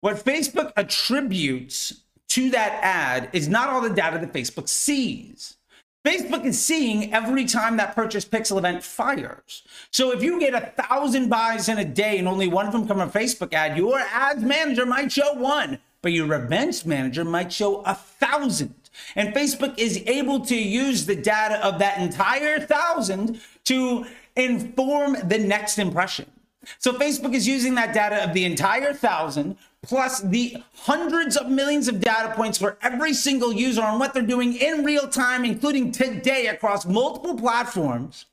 What 0.00 0.16
Facebook 0.16 0.72
attributes 0.76 2.00
to 2.30 2.50
that 2.50 2.78
ad 2.82 3.28
is 3.32 3.48
not 3.48 3.68
all 3.68 3.80
the 3.80 3.90
data 3.90 4.18
that 4.18 4.32
Facebook 4.32 4.68
sees. 4.68 5.56
Facebook 6.04 6.46
is 6.46 6.64
seeing 6.64 7.12
every 7.12 7.44
time 7.44 7.76
that 7.76 7.94
purchase 7.94 8.24
pixel 8.24 8.56
event 8.56 8.82
fires. 8.82 9.62
So 9.90 10.12
if 10.12 10.22
you 10.22 10.40
get 10.40 10.54
a 10.54 10.82
thousand 10.82 11.28
buys 11.28 11.68
in 11.68 11.76
a 11.76 11.84
day 11.84 12.18
and 12.18 12.26
only 12.26 12.48
one 12.48 12.66
of 12.66 12.72
them 12.72 12.88
come 12.88 12.98
from 12.98 13.10
Facebook 13.10 13.52
ad, 13.52 13.76
your 13.76 13.98
ads 13.98 14.42
manager 14.42 14.86
might 14.86 15.12
show 15.12 15.34
one, 15.34 15.78
but 16.00 16.12
your 16.12 16.32
events 16.32 16.86
manager 16.86 17.24
might 17.24 17.52
show 17.52 17.82
a 17.82 17.94
thousand. 17.94 18.74
And 19.14 19.34
Facebook 19.34 19.78
is 19.78 20.02
able 20.06 20.40
to 20.46 20.56
use 20.56 21.04
the 21.04 21.16
data 21.16 21.64
of 21.64 21.78
that 21.80 21.98
entire 21.98 22.60
thousand 22.60 23.40
to 23.64 24.06
inform 24.36 25.16
the 25.24 25.38
next 25.38 25.78
impression. 25.78 26.30
So 26.78 26.92
Facebook 26.92 27.34
is 27.34 27.46
using 27.46 27.74
that 27.74 27.94
data 27.94 28.24
of 28.24 28.32
the 28.32 28.44
entire 28.44 28.94
thousand 28.94 29.58
plus 29.82 30.20
the 30.20 30.62
hundreds 30.74 31.36
of 31.36 31.48
millions 31.48 31.88
of 31.88 32.00
data 32.00 32.34
points 32.34 32.58
for 32.58 32.76
every 32.82 33.14
single 33.14 33.52
user 33.52 33.82
on 33.82 33.98
what 33.98 34.12
they're 34.12 34.22
doing 34.22 34.54
in 34.54 34.84
real 34.84 35.08
time, 35.08 35.44
including 35.44 35.90
today 35.90 36.48
across 36.48 36.84
multiple 36.84 37.36
platforms 37.36 38.26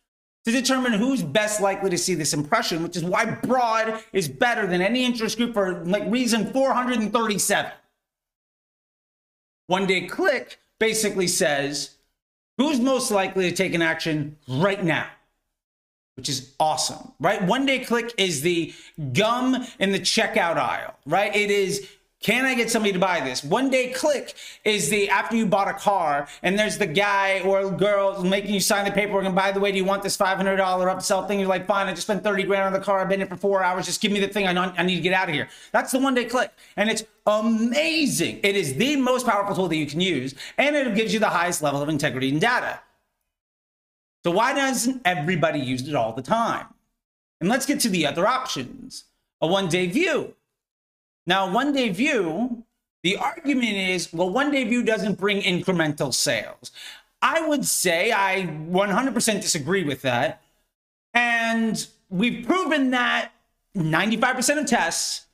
to 0.46 0.52
determine 0.52 0.94
who's 0.94 1.22
best 1.22 1.62
likely 1.62 1.90
to 1.90 1.98
see 1.98 2.16
this 2.16 2.34
impression, 2.34 2.84
which 2.84 2.96
is 2.96 3.04
why 3.04 3.26
broad 3.26 4.02
is 4.14 4.28
better 4.28 4.68
than 4.68 4.82
any 4.82 5.06
interest 5.06 5.38
group 5.38 5.54
for 5.54 5.84
like 5.86 6.10
reason 6.10 6.52
437. 6.52 7.72
One 9.68 9.86
day 9.86 10.08
click 10.08 10.60
basically 10.80 11.28
says 11.28 11.96
who's 12.58 12.80
most 12.80 13.12
likely 13.12 13.50
to 13.50 13.56
take 13.56 13.74
an 13.74 13.82
action 13.82 14.38
right 14.48 14.84
now 14.84 15.08
which 16.18 16.30
is 16.30 16.52
awesome, 16.60 17.12
right? 17.20 17.42
One 17.44 17.66
day 17.66 17.80
click 17.80 18.14
is 18.18 18.42
the 18.42 18.74
gum 19.14 19.66
in 19.80 19.92
the 19.92 20.00
checkout 20.00 20.58
aisle, 20.58 20.96
right? 21.06 21.34
It 21.34 21.52
is 21.52 21.88
can 22.20 22.46
I 22.46 22.56
get 22.56 22.72
somebody 22.72 22.94
to 22.94 23.00
buy 23.00 23.20
this? 23.20 23.44
One 23.44 23.70
day 23.70 23.92
click 23.92 24.34
is 24.66 24.90
the 24.90 25.08
after 25.10 25.36
you 25.36 25.46
bought 25.46 25.68
a 25.68 25.74
car 25.74 26.28
and 26.42 26.58
there's 26.58 26.80
the 26.80 26.88
guy 26.88 27.42
or 27.42 27.70
girl 27.70 28.24
making 28.24 28.56
you 28.56 28.60
sign 28.60 28.86
the 28.86 28.92
paperwork. 28.92 29.26
And 29.26 29.36
by 29.36 29.52
the 29.52 29.60
way, 29.60 29.72
do 29.72 29.78
you 29.78 29.86
want 29.86 30.02
this 30.02 30.18
$500 30.18 30.58
upsell 30.58 31.28
thing? 31.28 31.40
You're 31.40 31.48
like, 31.48 31.68
fine, 31.68 31.86
I 31.86 31.92
just 31.92 32.02
spent 32.08 32.24
30 32.24 32.44
grand 32.44 32.64
on 32.64 32.74
the 32.74 32.84
car. 32.84 33.00
I've 33.00 33.10
been 33.10 33.20
here 33.20 33.28
for 33.28 33.38
four 33.38 33.64
hours. 33.64 33.86
Just 33.86 34.02
give 34.02 34.12
me 34.12 34.20
the 34.20 34.28
thing. 34.28 34.48
I, 34.48 34.52
I 34.52 34.84
need 34.84 34.96
to 34.96 35.02
get 35.02 35.14
out 35.14 35.30
of 35.30 35.36
here. 35.36 35.48
That's 35.72 35.92
the 35.92 36.00
one 36.00 36.16
day 36.16 36.26
click. 36.26 36.52
And 36.76 36.90
it's 36.90 37.04
amazing. 37.28 38.40
It 38.42 38.56
is 38.56 38.74
the 38.74 38.96
most 38.96 39.28
powerful 39.28 39.56
tool 39.56 39.68
that 39.68 39.76
you 39.78 39.86
can 39.86 40.02
use. 40.02 40.34
And 40.58 40.76
it 40.76 40.96
gives 40.96 41.14
you 41.14 41.20
the 41.20 41.30
highest 41.30 41.62
level 41.62 41.84
of 41.84 41.88
integrity 41.88 42.30
and 42.30 42.42
data. 42.42 42.80
So 44.28 44.32
why 44.32 44.54
doesn't 44.54 45.04
everybody 45.06 45.58
use 45.58 45.88
it 45.88 45.96
all 45.96 46.12
the 46.12 46.22
time? 46.22 46.66
And 47.40 47.48
let's 47.48 47.66
get 47.66 47.80
to 47.80 47.90
the 47.90 48.06
other 48.06 48.28
options. 48.28 49.06
A 49.40 49.48
one 49.48 49.70
day 49.70 49.88
view. 49.88 50.36
Now, 51.26 51.50
one 51.50 51.72
day 51.72 51.88
view, 51.88 52.66
the 53.04 53.16
argument 53.16 53.78
is, 53.78 54.12
well, 54.12 54.30
one 54.30 54.52
day 54.52 54.66
view 54.66 54.84
doesn't 54.84 55.18
bring 55.18 55.42
incremental 55.44 56.14
sales. 56.14 56.74
I 57.22 57.48
would 57.48 57.64
say 57.64 58.12
I 58.12 58.48
100% 58.70 59.42
disagree 59.42 59.86
with 59.86 60.02
that. 60.02 60.42
And 61.14 61.88
we've 62.10 62.46
proven 62.46 62.92
that 62.92 63.32
95% 63.78 64.60
of 64.60 64.66
tests 64.66 65.28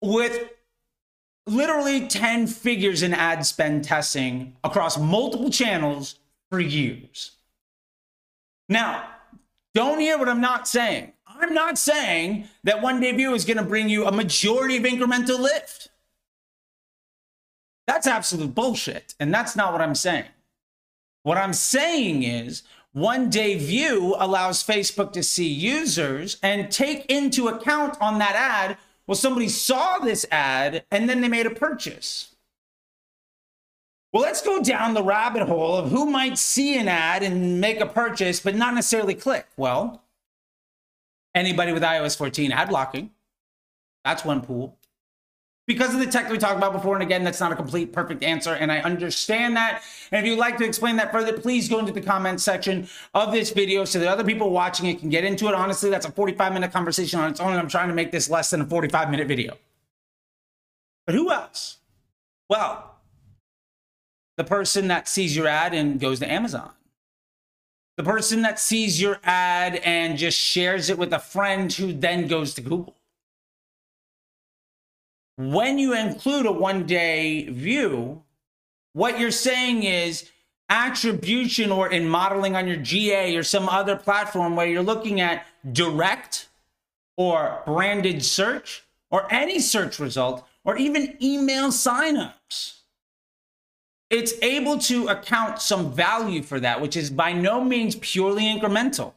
with 0.00 0.50
literally 1.48 2.06
10 2.06 2.46
figures 2.46 3.02
in 3.02 3.12
ad 3.12 3.44
spend 3.44 3.82
testing 3.82 4.54
across 4.62 4.96
multiple 4.96 5.50
channels 5.50 6.20
for 6.48 6.60
years. 6.60 7.32
Now, 8.68 9.06
don't 9.74 10.00
hear 10.00 10.18
what 10.18 10.28
I'm 10.28 10.40
not 10.40 10.68
saying. 10.68 11.12
I'm 11.26 11.54
not 11.54 11.78
saying 11.78 12.48
that 12.64 12.82
one 12.82 13.00
day 13.00 13.12
view 13.12 13.34
is 13.34 13.44
going 13.44 13.56
to 13.56 13.62
bring 13.62 13.88
you 13.88 14.06
a 14.06 14.12
majority 14.12 14.76
of 14.76 14.84
incremental 14.84 15.38
lift. 15.38 15.88
That's 17.86 18.06
absolute 18.06 18.54
bullshit. 18.54 19.14
And 19.18 19.34
that's 19.34 19.56
not 19.56 19.72
what 19.72 19.80
I'm 19.80 19.94
saying. 19.94 20.26
What 21.22 21.38
I'm 21.38 21.52
saying 21.52 22.22
is 22.22 22.62
one 22.92 23.30
day 23.30 23.56
view 23.56 24.14
allows 24.18 24.62
Facebook 24.62 25.12
to 25.12 25.22
see 25.22 25.48
users 25.48 26.36
and 26.42 26.70
take 26.70 27.06
into 27.06 27.48
account 27.48 27.96
on 28.00 28.18
that 28.18 28.36
ad. 28.36 28.76
Well, 29.06 29.14
somebody 29.16 29.48
saw 29.48 29.98
this 29.98 30.26
ad 30.30 30.84
and 30.90 31.08
then 31.08 31.20
they 31.20 31.28
made 31.28 31.46
a 31.46 31.50
purchase. 31.50 32.31
Well, 34.12 34.22
let's 34.22 34.42
go 34.42 34.62
down 34.62 34.92
the 34.92 35.02
rabbit 35.02 35.48
hole 35.48 35.74
of 35.76 35.90
who 35.90 36.04
might 36.04 36.36
see 36.36 36.78
an 36.78 36.86
ad 36.86 37.22
and 37.22 37.60
make 37.60 37.80
a 37.80 37.86
purchase, 37.86 38.40
but 38.40 38.54
not 38.54 38.74
necessarily 38.74 39.14
click. 39.14 39.46
Well, 39.56 40.02
anybody 41.34 41.72
with 41.72 41.82
iOS 41.82 42.16
14 42.16 42.52
ad 42.52 42.68
blocking. 42.68 43.10
That's 44.04 44.24
one 44.24 44.42
pool. 44.42 44.76
Because 45.66 45.94
of 45.94 46.00
the 46.00 46.06
tech 46.06 46.24
that 46.24 46.32
we 46.32 46.38
talked 46.38 46.58
about 46.58 46.72
before, 46.72 46.94
and 46.94 47.02
again, 47.02 47.22
that's 47.22 47.38
not 47.40 47.52
a 47.52 47.56
complete 47.56 47.92
perfect 47.92 48.24
answer, 48.24 48.52
and 48.52 48.70
I 48.70 48.80
understand 48.80 49.56
that. 49.56 49.82
And 50.10 50.22
if 50.22 50.28
you'd 50.28 50.38
like 50.38 50.58
to 50.58 50.64
explain 50.64 50.96
that 50.96 51.12
further, 51.12 51.32
please 51.38 51.68
go 51.68 51.78
into 51.78 51.92
the 51.92 52.00
comments 52.00 52.42
section 52.42 52.88
of 53.14 53.32
this 53.32 53.50
video 53.50 53.84
so 53.84 54.00
that 54.00 54.08
other 54.08 54.24
people 54.24 54.50
watching 54.50 54.86
it 54.86 54.98
can 54.98 55.08
get 55.08 55.24
into 55.24 55.46
it. 55.46 55.54
Honestly, 55.54 55.88
that's 55.88 56.04
a 56.04 56.10
45 56.10 56.52
minute 56.52 56.72
conversation 56.72 57.20
on 57.20 57.30
its 57.30 57.40
own, 57.40 57.52
and 57.52 57.60
I'm 57.60 57.68
trying 57.68 57.88
to 57.88 57.94
make 57.94 58.10
this 58.10 58.28
less 58.28 58.50
than 58.50 58.60
a 58.60 58.66
45 58.66 59.10
minute 59.10 59.28
video. 59.28 59.56
But 61.06 61.14
who 61.14 61.30
else? 61.30 61.78
Well, 62.48 62.91
the 64.42 64.48
person 64.48 64.88
that 64.88 65.06
sees 65.06 65.36
your 65.36 65.46
ad 65.46 65.72
and 65.72 66.00
goes 66.00 66.18
to 66.18 66.30
Amazon. 66.30 66.72
The 67.96 68.02
person 68.02 68.42
that 68.42 68.58
sees 68.58 69.00
your 69.00 69.20
ad 69.22 69.76
and 69.76 70.18
just 70.18 70.36
shares 70.36 70.90
it 70.90 70.98
with 70.98 71.12
a 71.12 71.20
friend 71.20 71.72
who 71.72 71.92
then 71.92 72.26
goes 72.26 72.54
to 72.54 72.60
Google. 72.60 72.96
When 75.36 75.78
you 75.78 75.94
include 75.94 76.46
a 76.46 76.52
one 76.52 76.86
day 76.86 77.44
view, 77.50 78.24
what 78.94 79.20
you're 79.20 79.30
saying 79.30 79.84
is 79.84 80.28
attribution 80.68 81.70
or 81.70 81.88
in 81.88 82.08
modeling 82.08 82.56
on 82.56 82.66
your 82.66 82.78
GA 82.78 83.36
or 83.36 83.44
some 83.44 83.68
other 83.68 83.94
platform 83.94 84.56
where 84.56 84.66
you're 84.66 84.82
looking 84.82 85.20
at 85.20 85.46
direct 85.70 86.48
or 87.16 87.62
branded 87.64 88.24
search 88.24 88.82
or 89.08 89.32
any 89.32 89.60
search 89.60 90.00
result 90.00 90.44
or 90.64 90.76
even 90.76 91.16
email 91.22 91.68
signups 91.68 92.81
it's 94.12 94.34
able 94.42 94.78
to 94.78 95.08
account 95.08 95.60
some 95.60 95.90
value 95.90 96.42
for 96.42 96.60
that, 96.60 96.82
which 96.82 96.96
is 96.96 97.08
by 97.08 97.32
no 97.32 97.64
means 97.64 97.96
purely 97.96 98.44
incremental. 98.44 99.14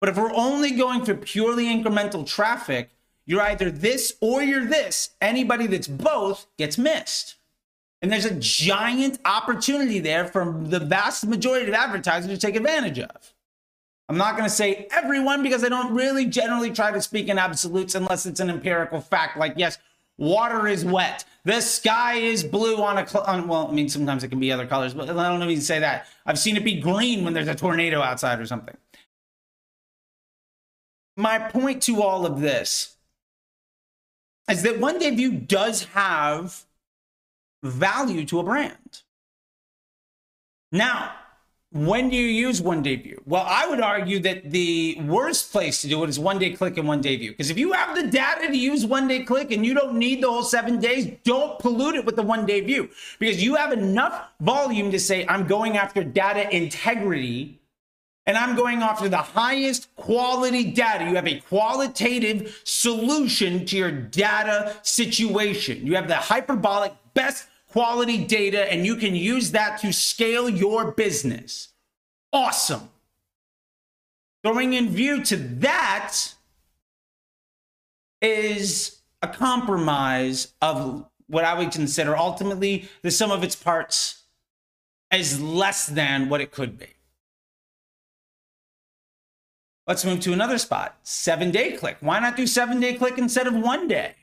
But 0.00 0.08
if 0.08 0.16
we're 0.16 0.34
only 0.34 0.72
going 0.72 1.04
for 1.04 1.14
purely 1.14 1.66
incremental 1.66 2.26
traffic, 2.26 2.90
you're 3.24 3.42
either 3.42 3.70
this 3.70 4.16
or 4.20 4.42
you're 4.42 4.64
this. 4.64 5.10
Anybody 5.20 5.68
that's 5.68 5.86
both 5.86 6.48
gets 6.58 6.76
missed. 6.76 7.36
And 8.02 8.10
there's 8.10 8.24
a 8.24 8.34
giant 8.34 9.20
opportunity 9.24 10.00
there 10.00 10.24
for 10.24 10.52
the 10.58 10.80
vast 10.80 11.24
majority 11.24 11.68
of 11.68 11.74
advertisers 11.74 12.30
to 12.30 12.38
take 12.38 12.56
advantage 12.56 12.98
of. 12.98 13.34
I'm 14.08 14.16
not 14.16 14.36
going 14.36 14.48
to 14.48 14.54
say 14.54 14.88
everyone 14.90 15.44
because 15.44 15.62
I 15.62 15.68
don't 15.68 15.94
really 15.94 16.26
generally 16.26 16.72
try 16.72 16.90
to 16.90 17.00
speak 17.00 17.28
in 17.28 17.38
absolutes 17.38 17.94
unless 17.94 18.26
it's 18.26 18.40
an 18.40 18.50
empirical 18.50 19.00
fact. 19.00 19.36
Like, 19.36 19.52
yes, 19.56 19.78
water 20.18 20.66
is 20.66 20.84
wet. 20.84 21.24
The 21.44 21.60
sky 21.60 22.14
is 22.14 22.44
blue 22.44 22.82
on 22.82 22.98
a, 22.98 23.06
cl- 23.06 23.24
on, 23.24 23.48
well, 23.48 23.68
I 23.68 23.72
mean, 23.72 23.88
sometimes 23.88 24.22
it 24.22 24.28
can 24.28 24.40
be 24.40 24.52
other 24.52 24.66
colors, 24.66 24.92
but 24.92 25.08
I 25.08 25.28
don't 25.28 25.42
even 25.42 25.62
say 25.62 25.78
that. 25.78 26.06
I've 26.26 26.38
seen 26.38 26.56
it 26.56 26.64
be 26.64 26.80
green 26.80 27.24
when 27.24 27.32
there's 27.32 27.48
a 27.48 27.54
tornado 27.54 28.02
outside 28.02 28.40
or 28.40 28.46
something. 28.46 28.76
My 31.16 31.38
point 31.38 31.82
to 31.84 32.02
all 32.02 32.26
of 32.26 32.40
this 32.40 32.96
is 34.50 34.62
that 34.62 34.78
one 34.78 34.98
day 34.98 35.14
view 35.14 35.32
does 35.32 35.84
have 35.84 36.64
value 37.62 38.24
to 38.26 38.40
a 38.40 38.42
brand. 38.42 39.02
Now, 40.72 41.12
when 41.72 42.10
do 42.10 42.16
you 42.16 42.26
use 42.26 42.60
one 42.60 42.82
day 42.82 42.96
view? 42.96 43.22
Well, 43.26 43.44
I 43.46 43.68
would 43.68 43.80
argue 43.80 44.18
that 44.20 44.50
the 44.50 44.98
worst 45.06 45.52
place 45.52 45.82
to 45.82 45.88
do 45.88 46.02
it 46.02 46.10
is 46.10 46.18
one 46.18 46.40
day 46.40 46.50
click 46.50 46.76
and 46.76 46.88
one 46.88 47.00
day 47.00 47.16
view. 47.16 47.30
Because 47.30 47.48
if 47.48 47.58
you 47.58 47.72
have 47.72 47.94
the 47.94 48.08
data 48.08 48.48
to 48.48 48.56
use 48.56 48.84
one 48.84 49.06
day 49.06 49.20
click 49.20 49.52
and 49.52 49.64
you 49.64 49.72
don't 49.72 49.94
need 49.94 50.20
the 50.20 50.28
whole 50.28 50.42
seven 50.42 50.80
days, 50.80 51.12
don't 51.22 51.60
pollute 51.60 51.94
it 51.94 52.04
with 52.04 52.16
the 52.16 52.22
one 52.22 52.44
day 52.44 52.60
view. 52.60 52.90
Because 53.20 53.40
you 53.40 53.54
have 53.54 53.72
enough 53.72 54.30
volume 54.40 54.90
to 54.90 54.98
say, 54.98 55.24
I'm 55.28 55.46
going 55.46 55.76
after 55.76 56.02
data 56.02 56.54
integrity 56.54 57.60
and 58.26 58.36
I'm 58.36 58.56
going 58.56 58.82
after 58.82 59.08
the 59.08 59.18
highest 59.18 59.94
quality 59.94 60.72
data. 60.72 61.04
You 61.04 61.14
have 61.14 61.28
a 61.28 61.40
qualitative 61.40 62.62
solution 62.64 63.64
to 63.66 63.76
your 63.76 63.92
data 63.92 64.76
situation. 64.82 65.86
You 65.86 65.94
have 65.94 66.08
the 66.08 66.16
hyperbolic 66.16 66.94
best 67.14 67.46
quality 67.70 68.24
data 68.24 68.70
and 68.72 68.84
you 68.84 68.96
can 68.96 69.14
use 69.14 69.52
that 69.52 69.80
to 69.80 69.92
scale 69.92 70.48
your 70.48 70.92
business. 70.92 71.68
Awesome. 72.32 72.90
Throwing 74.42 74.72
in 74.72 74.88
view 74.88 75.22
to 75.24 75.36
that 75.36 76.16
is 78.22 79.00
a 79.22 79.28
compromise 79.28 80.52
of 80.60 81.06
what 81.26 81.44
I 81.44 81.58
would 81.58 81.70
consider 81.70 82.16
ultimately 82.16 82.88
the 83.02 83.10
sum 83.10 83.30
of 83.30 83.44
its 83.44 83.54
parts 83.54 84.22
is 85.12 85.40
less 85.40 85.86
than 85.86 86.28
what 86.28 86.40
it 86.40 86.50
could 86.50 86.78
be. 86.78 86.86
Let's 89.86 90.04
move 90.04 90.20
to 90.20 90.32
another 90.32 90.58
spot 90.58 90.98
seven 91.02 91.50
day 91.50 91.72
click. 91.72 91.96
Why 92.00 92.20
not 92.20 92.36
do 92.36 92.46
seven 92.46 92.80
day 92.80 92.94
click 92.94 93.18
instead 93.18 93.46
of 93.46 93.54
one 93.54 93.88
day? 93.88 94.14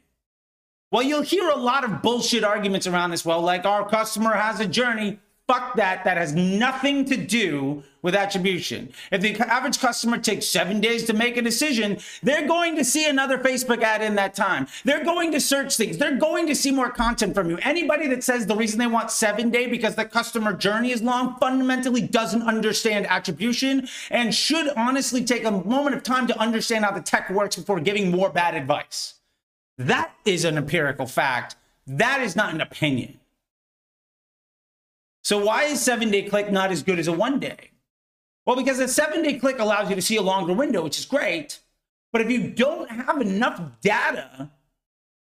Well, 0.89 1.03
you'll 1.03 1.22
hear 1.22 1.50
a 1.50 1.58
lot 1.58 1.84
of 1.84 2.01
bullshit 2.01 2.46
arguments 2.46 2.88
around 2.88 3.12
this. 3.12 3.25
Well, 3.25 3.41
like 3.41 3.65
our 3.65 3.88
customer 3.88 4.34
has 4.34 4.62
a 4.62 4.65
journey. 4.65 5.20
fuck 5.46 5.75
that. 5.75 6.03
That 6.06 6.17
has 6.17 6.34
nothing 6.34 7.03
to 7.06 7.17
do 7.17 7.84
with 8.01 8.15
attribution. 8.15 8.94
If 9.12 9.22
the 9.22 9.38
average 9.51 9.79
customer 9.79 10.17
takes 10.17 10.46
seven 10.46 10.79
days 10.79 11.03
to 11.06 11.13
make 11.13 11.36
a 11.36 11.41
decision, 11.41 12.00
they're 12.24 12.48
going 12.48 12.77
to 12.77 12.86
see 12.86 13.06
another 13.10 13.38
Facebook 13.38 13.82
ad 13.82 14.01
in 14.01 14.15
that 14.15 14.34
time. 14.34 14.67
They're 14.86 15.03
going 15.03 15.34
to 15.34 15.41
search 15.41 15.75
things. 15.75 15.98
They're 15.98 16.17
going 16.17 16.48
to 16.48 16.56
see 16.56 16.72
more 16.72 16.89
content 16.89 17.34
from 17.34 17.50
you. 17.50 17.58
Anybody 17.63 18.08
that 18.08 18.24
says 18.24 18.46
the 18.46 18.56
reason 18.56 18.79
they 18.79 18.88
want 18.88 19.12
seven 19.12 19.50
day 19.50 19.67
because 19.67 19.96
the 19.96 20.06
customer 20.06 20.53
journey 20.53 20.91
is 20.91 21.01
long 21.01 21.36
fundamentally 21.38 22.01
doesn't 22.01 22.44
understand 22.44 23.08
attribution 23.08 23.89
and 24.10 24.34
should 24.34 24.70
honestly 24.77 25.24
take 25.25 25.44
a 25.44 25.51
moment 25.51 25.98
of 25.98 26.03
time 26.03 26.27
to 26.27 26.39
understand 26.39 26.86
how 26.86 26.91
the 26.91 27.01
tech 27.01 27.29
works 27.29 27.58
before 27.58 27.82
giving 27.82 28.10
more 28.10 28.29
bad 28.29 28.56
advice. 28.56 29.17
That 29.77 30.12
is 30.25 30.43
an 30.43 30.57
empirical 30.57 31.05
fact. 31.05 31.55
That 31.86 32.22
is 32.22 32.36
not 32.36 32.53
an 32.53 32.62
opinion. 32.62 33.19
So 35.24 35.43
why 35.43 35.65
is 35.65 35.81
seven 35.81 36.10
day 36.10 36.24
click 36.24 36.51
not 36.51 36.72
as 36.72 36.84
good 36.84 37.00
as 37.00 37.07
a 37.07 37.13
one 37.13 37.39
day? 37.39 37.72
Well, 38.46 38.55
because 38.55 38.79
a 38.79 38.88
seven 38.88 39.24
day 39.24 39.34
click 39.34 39.60
allows 39.60 39.89
you 39.89 39.96
to 39.96 40.01
see 40.01 40.15
a 40.15 40.22
longer 40.22 40.53
window, 40.53 40.84
which 40.84 40.98
is 40.98 41.05
great. 41.05 41.60
But 42.12 42.22
if 42.22 42.31
you 42.31 42.50
don't 42.50 42.89
have 42.89 43.22
enough 43.22 43.62
data 43.81 44.50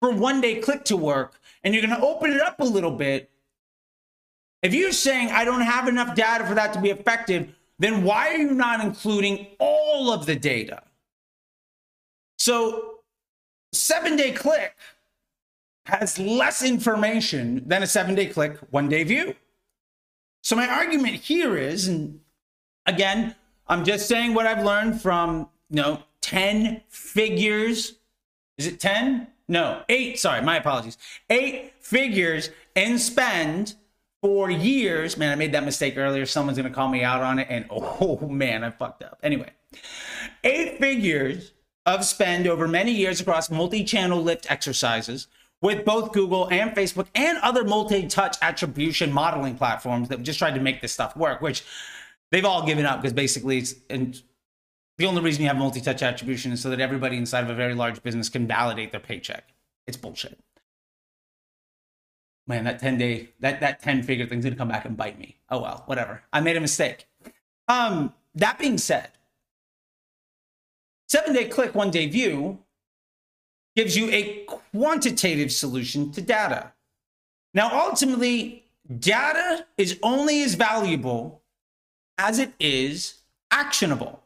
for 0.00 0.11
one 0.11 0.40
day 0.40 0.56
click 0.61 0.84
to 0.84 0.96
work 0.96 1.40
and 1.62 1.75
you're 1.75 1.84
going 1.84 1.99
to 1.99 2.06
open 2.06 2.30
it 2.32 2.40
up 2.40 2.61
a 2.61 2.64
little 2.64 2.90
bit, 2.90 3.30
if 4.62 4.75
you're 4.75 4.92
saying 4.92 5.30
I 5.30 5.44
don't 5.44 5.62
have 5.62 5.88
enough 5.88 6.14
data 6.14 6.46
for 6.46 6.54
that 6.54 6.73
to 6.75 6.80
be 6.80 6.90
effective, 6.90 7.54
then 7.78 8.04
why 8.04 8.28
are 8.28 8.37
you 8.37 8.52
not 8.52 8.84
including 8.84 9.46
all 9.58 10.12
of 10.12 10.26
the 10.26 10.37
data? 10.37 10.82
So, 12.38 12.94
seven 13.75 14.16
day 14.16 14.33
click 14.33 14.76
has 15.87 16.19
less 16.19 16.62
information 16.62 17.62
than 17.66 17.83
a 17.83 17.87
seven 17.87 18.14
day 18.14 18.26
click, 18.26 18.59
one 18.71 18.88
day 18.88 19.04
view. 19.04 19.35
So 20.43 20.57
my 20.57 20.69
argument 20.69 21.14
here 21.16 21.57
is, 21.57 21.88
and 21.88 22.21
again, 22.87 23.35
I'm 23.66 23.85
just 23.85 24.09
saying 24.09 24.35
what 24.35 24.47
I've 24.47 24.64
learned 24.64 25.00
from, 25.00 25.49
you 25.71 25.76
know, 25.76 26.02
10 26.21 26.83
figures. 26.88 27.95
Is 28.59 28.66
it 28.66 28.81
10? 28.81 29.26
No, 29.49 29.83
eight. 29.88 30.19
Sorry, 30.19 30.40
my 30.43 30.57
apologies. 30.57 30.97
Eight 31.28 31.73
figures 31.81 32.50
in 32.75 32.99
spend 32.99 33.75
for 34.23 34.50
years. 34.50 35.16
Man, 35.19 35.31
I 35.31 35.35
made 35.35 35.52
that 35.52 35.64
mistake 35.64 35.99
earlier. 35.99 36.25
Someone's 36.25 36.57
going 36.57 36.69
to 36.69 36.75
call 36.75 36.88
me 36.88 37.02
out 37.02 37.23
on 37.23 37.38
it. 37.38 37.49
And 37.50 37.66
oh, 37.71 38.26
man, 38.28 38.64
I 38.64 38.71
fucked 38.71 39.02
up. 39.02 39.19
Anyway, 39.23 39.50
eight 40.43 40.78
figures 40.78 41.52
of 41.87 42.05
spend 42.05 42.47
over 42.47 42.67
many 42.67 42.93
years 42.93 43.21
across 43.21 43.50
multi 43.50 43.85
channel 43.85 44.23
lift 44.23 44.50
exercises 44.50 45.29
with 45.61 45.85
both 45.85 46.12
Google 46.12 46.49
and 46.50 46.73
Facebook 46.73 47.07
and 47.14 47.38
other 47.38 47.64
multi-touch 47.64 48.37
attribution 48.43 49.12
modeling 49.12 49.57
platforms 49.57 50.09
that 50.09 50.23
just 50.23 50.38
tried 50.38 50.55
to 50.55 50.61
make 50.61 50.83
this 50.83 50.93
stuff 50.93 51.17
work, 51.17 51.41
which 51.41 51.64
they've 52.31 52.45
all 52.45 52.67
given 52.67 52.85
up 52.85 53.00
because 53.00 53.14
basically 53.14 53.59
it's 53.59 53.75
and 53.88 54.23
the 54.99 55.07
only 55.07 55.23
reason 55.23 55.43
you 55.43 55.49
have 55.49 55.57
multi-touch 55.57 56.03
attribution 56.03 56.53
is 56.53 56.61
so 56.61 56.71
that 56.71 56.81
everybody 56.81 57.17
inside 57.17 57.45
of 57.45 57.50
a 57.50 57.55
very 57.55 57.75
large 57.75 58.03
business 58.03 58.29
can 58.29 58.47
validate 58.47 58.93
their 58.93 59.00
paycheck. 59.00 59.49
It's 59.87 59.97
bullshit. 59.97 60.38
Man, 62.47 62.64
that 62.64 62.79
10 62.79 62.99
day, 62.99 63.31
that 63.41 63.61
that 63.61 63.81
10 63.83 64.03
figure 64.03 64.26
thing's 64.26 64.45
gonna 64.45 64.57
come 64.57 64.69
back 64.69 64.85
and 64.85 64.97
bite 64.97 65.19
me. 65.19 65.38
Oh 65.50 65.61
well, 65.61 65.83
whatever. 65.87 66.23
I 66.33 66.41
made 66.41 66.57
a 66.57 66.61
mistake. 66.61 67.07
Um, 67.69 68.12
that 68.35 68.59
being 68.59 68.76
said, 68.76 69.09
seven 71.08 71.34
day 71.34 71.46
click, 71.46 71.75
one 71.75 71.90
day 71.90 72.06
view 72.06 72.58
gives 73.76 73.96
you 73.96 74.08
a 74.11 74.44
quantitative 74.73 75.50
solution 75.50 76.12
to 76.12 76.20
data. 76.20 76.73
Now, 77.54 77.87
ultimately, 77.87 78.64
data 78.99 79.66
is 79.76 79.99
only 80.02 80.42
as 80.42 80.54
valuable 80.54 81.42
as 82.18 82.38
it 82.38 82.52
is 82.61 83.14
actionable. 83.50 84.23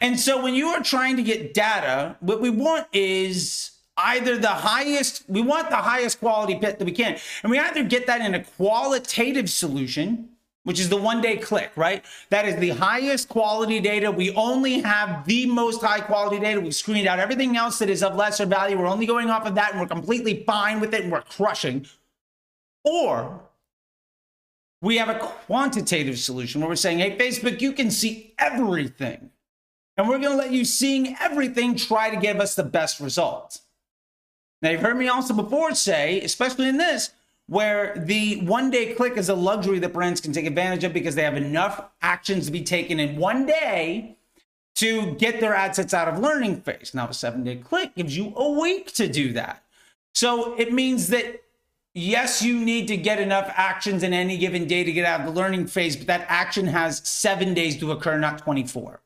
And 0.00 0.18
so 0.18 0.42
when 0.42 0.54
you 0.54 0.68
are 0.68 0.82
trying 0.82 1.16
to 1.16 1.22
get 1.22 1.52
data, 1.52 2.16
what 2.20 2.40
we 2.40 2.50
want 2.50 2.86
is 2.92 3.72
either 3.96 4.38
the 4.38 4.48
highest, 4.48 5.24
we 5.28 5.42
want 5.42 5.70
the 5.70 5.76
highest 5.76 6.20
quality 6.20 6.54
pit 6.58 6.78
that 6.78 6.84
we 6.84 6.92
can. 6.92 7.18
And 7.42 7.50
we 7.50 7.58
either 7.58 7.82
get 7.82 8.06
that 8.06 8.20
in 8.20 8.34
a 8.34 8.44
qualitative 8.44 9.50
solution, 9.50 10.30
which 10.66 10.80
is 10.80 10.88
the 10.88 10.96
one 10.96 11.20
day 11.20 11.36
click, 11.36 11.70
right? 11.76 12.04
That 12.30 12.44
is 12.44 12.56
the 12.56 12.70
highest 12.70 13.28
quality 13.28 13.78
data. 13.78 14.10
We 14.10 14.34
only 14.34 14.80
have 14.80 15.24
the 15.24 15.46
most 15.46 15.80
high 15.80 16.00
quality 16.00 16.40
data. 16.40 16.60
We've 16.60 16.74
screened 16.74 17.06
out 17.06 17.20
everything 17.20 17.56
else 17.56 17.78
that 17.78 17.88
is 17.88 18.02
of 18.02 18.16
lesser 18.16 18.46
value. 18.46 18.76
We're 18.76 18.88
only 18.88 19.06
going 19.06 19.30
off 19.30 19.46
of 19.46 19.54
that 19.54 19.70
and 19.70 19.80
we're 19.80 19.86
completely 19.86 20.42
fine 20.44 20.80
with 20.80 20.92
it 20.92 21.04
and 21.04 21.12
we're 21.12 21.22
crushing. 21.22 21.86
Or 22.82 23.42
we 24.82 24.96
have 24.96 25.08
a 25.08 25.20
quantitative 25.20 26.18
solution 26.18 26.60
where 26.60 26.68
we're 26.68 26.74
saying, 26.74 26.98
hey, 26.98 27.16
Facebook, 27.16 27.60
you 27.60 27.72
can 27.72 27.88
see 27.88 28.34
everything. 28.36 29.30
And 29.96 30.08
we're 30.08 30.18
going 30.18 30.32
to 30.32 30.36
let 30.36 30.50
you 30.50 30.64
seeing 30.64 31.14
everything 31.20 31.76
try 31.76 32.10
to 32.10 32.16
give 32.16 32.40
us 32.40 32.56
the 32.56 32.64
best 32.64 32.98
result. 32.98 33.60
Now, 34.62 34.70
you've 34.70 34.80
heard 34.80 34.98
me 34.98 35.06
also 35.06 35.32
before 35.32 35.76
say, 35.76 36.20
especially 36.22 36.68
in 36.68 36.76
this, 36.76 37.10
where 37.48 37.94
the 37.96 38.40
one 38.40 38.70
day 38.70 38.94
click 38.94 39.16
is 39.16 39.28
a 39.28 39.34
luxury 39.34 39.78
that 39.78 39.92
brands 39.92 40.20
can 40.20 40.32
take 40.32 40.46
advantage 40.46 40.84
of 40.84 40.92
because 40.92 41.14
they 41.14 41.22
have 41.22 41.36
enough 41.36 41.84
actions 42.02 42.46
to 42.46 42.52
be 42.52 42.62
taken 42.62 42.98
in 42.98 43.16
one 43.16 43.46
day 43.46 44.16
to 44.74 45.14
get 45.14 45.40
their 45.40 45.54
ad 45.54 45.74
sets 45.74 45.94
out 45.94 46.08
of 46.08 46.18
learning 46.18 46.60
phase. 46.60 46.92
Now, 46.92 47.08
a 47.08 47.14
seven 47.14 47.44
day 47.44 47.56
click 47.56 47.94
gives 47.94 48.16
you 48.16 48.32
a 48.36 48.50
week 48.50 48.92
to 48.94 49.08
do 49.08 49.32
that. 49.32 49.64
So 50.14 50.54
it 50.54 50.72
means 50.72 51.08
that 51.08 51.42
yes, 51.96 52.42
you 52.42 52.60
need 52.60 52.88
to 52.88 52.96
get 52.96 53.18
enough 53.18 53.50
actions 53.54 54.02
in 54.02 54.12
any 54.12 54.36
given 54.36 54.66
day 54.66 54.84
to 54.84 54.92
get 54.92 55.04
out 55.04 55.20
of 55.20 55.26
the 55.26 55.32
learning 55.32 55.66
phase, 55.66 55.96
but 55.96 56.06
that 56.06 56.26
action 56.28 56.66
has 56.66 56.98
seven 57.08 57.54
days 57.54 57.78
to 57.78 57.90
occur, 57.90 58.18
not 58.18 58.38
24. 58.38 59.00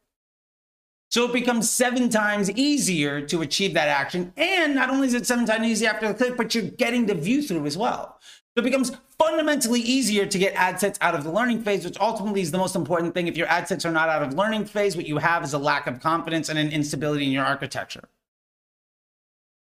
So 1.10 1.24
it 1.24 1.32
becomes 1.32 1.68
seven 1.68 2.08
times 2.08 2.52
easier 2.52 3.20
to 3.20 3.42
achieve 3.42 3.74
that 3.74 3.88
action. 3.88 4.32
And 4.36 4.76
not 4.76 4.90
only 4.90 5.08
is 5.08 5.14
it 5.14 5.26
seven 5.26 5.44
times 5.44 5.66
easier 5.66 5.90
after 5.90 6.06
the 6.06 6.14
click, 6.14 6.36
but 6.36 6.54
you're 6.54 6.64
getting 6.64 7.06
the 7.06 7.14
view 7.14 7.42
through 7.42 7.66
as 7.66 7.76
well. 7.76 8.16
So 8.22 8.62
it 8.62 8.64
becomes 8.64 8.92
fundamentally 9.18 9.80
easier 9.80 10.24
to 10.24 10.38
get 10.38 10.54
ad 10.54 10.78
sets 10.78 10.98
out 11.02 11.16
of 11.16 11.24
the 11.24 11.32
learning 11.32 11.62
phase, 11.62 11.84
which 11.84 11.98
ultimately 11.98 12.42
is 12.42 12.52
the 12.52 12.58
most 12.58 12.76
important 12.76 13.12
thing. 13.12 13.26
If 13.26 13.36
your 13.36 13.48
ad 13.48 13.66
sets 13.66 13.84
are 13.84 13.90
not 13.90 14.08
out 14.08 14.22
of 14.22 14.34
learning 14.34 14.66
phase, 14.66 14.96
what 14.96 15.06
you 15.06 15.18
have 15.18 15.42
is 15.42 15.52
a 15.52 15.58
lack 15.58 15.88
of 15.88 16.00
confidence 16.00 16.48
and 16.48 16.58
an 16.58 16.70
instability 16.70 17.26
in 17.26 17.32
your 17.32 17.44
architecture. 17.44 18.08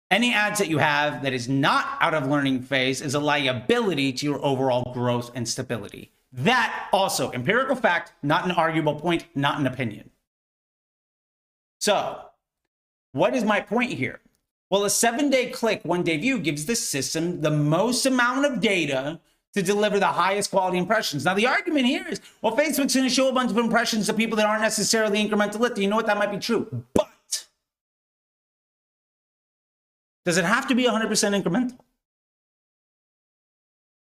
Any 0.10 0.34
ads 0.34 0.58
that 0.58 0.68
you 0.68 0.80
have 0.80 1.22
that 1.22 1.34
is 1.34 1.48
not 1.48 1.98
out 2.00 2.16
of 2.16 2.28
learning 2.28 2.64
phase 2.64 3.02
is 3.02 3.14
a 3.14 3.20
liability 3.20 4.14
to 4.14 4.26
your 4.26 4.44
overall 4.44 4.92
growth 4.94 5.32
and 5.36 5.48
stability. 5.48 6.12
That 6.32 6.90
also, 6.92 7.32
empirical 7.32 7.76
fact, 7.76 8.14
not 8.24 8.46
an 8.46 8.52
arguable 8.52 8.96
point, 8.96 9.26
not 9.36 9.60
an 9.60 9.68
opinion. 9.68 10.10
So, 11.80 12.20
what 13.12 13.36
is 13.36 13.44
my 13.44 13.62
point 13.62 13.94
here? 13.94 14.22
Well, 14.70 14.86
a 14.86 14.90
seven 14.90 15.30
day 15.30 15.50
click, 15.50 15.82
one 15.84 16.04
day 16.04 16.18
view 16.18 16.40
gives 16.40 16.66
the 16.66 16.76
system 16.76 17.42
the 17.42 17.52
most 17.52 18.06
amount 18.06 18.46
of 18.46 18.60
data 18.60 19.20
to 19.54 19.62
deliver 19.62 20.00
the 20.00 20.08
highest 20.08 20.52
quality 20.52 20.78
impressions. 20.78 21.24
Now, 21.24 21.34
the 21.34 21.48
argument 21.48 21.86
here 21.86 22.06
is 22.10 22.20
well, 22.42 22.56
Facebook's 22.56 22.94
going 22.94 23.08
to 23.08 23.14
show 23.14 23.30
a 23.30 23.34
bunch 23.34 23.52
of 23.52 23.58
impressions 23.58 24.08
to 24.08 24.14
people 24.14 24.36
that 24.38 24.46
aren't 24.46 24.62
necessarily 24.62 25.26
incremental 25.26 25.60
lift. 25.60 25.78
You 25.78 25.88
know 25.88 25.96
what? 25.96 26.08
That 26.08 26.18
might 26.18 26.32
be 26.32 26.40
true. 26.40 26.68
But 26.94 27.46
does 30.26 30.38
it 30.38 30.44
have 30.44 30.68
to 30.68 30.76
be 30.76 30.84
100% 30.84 31.08
incremental? 31.42 31.78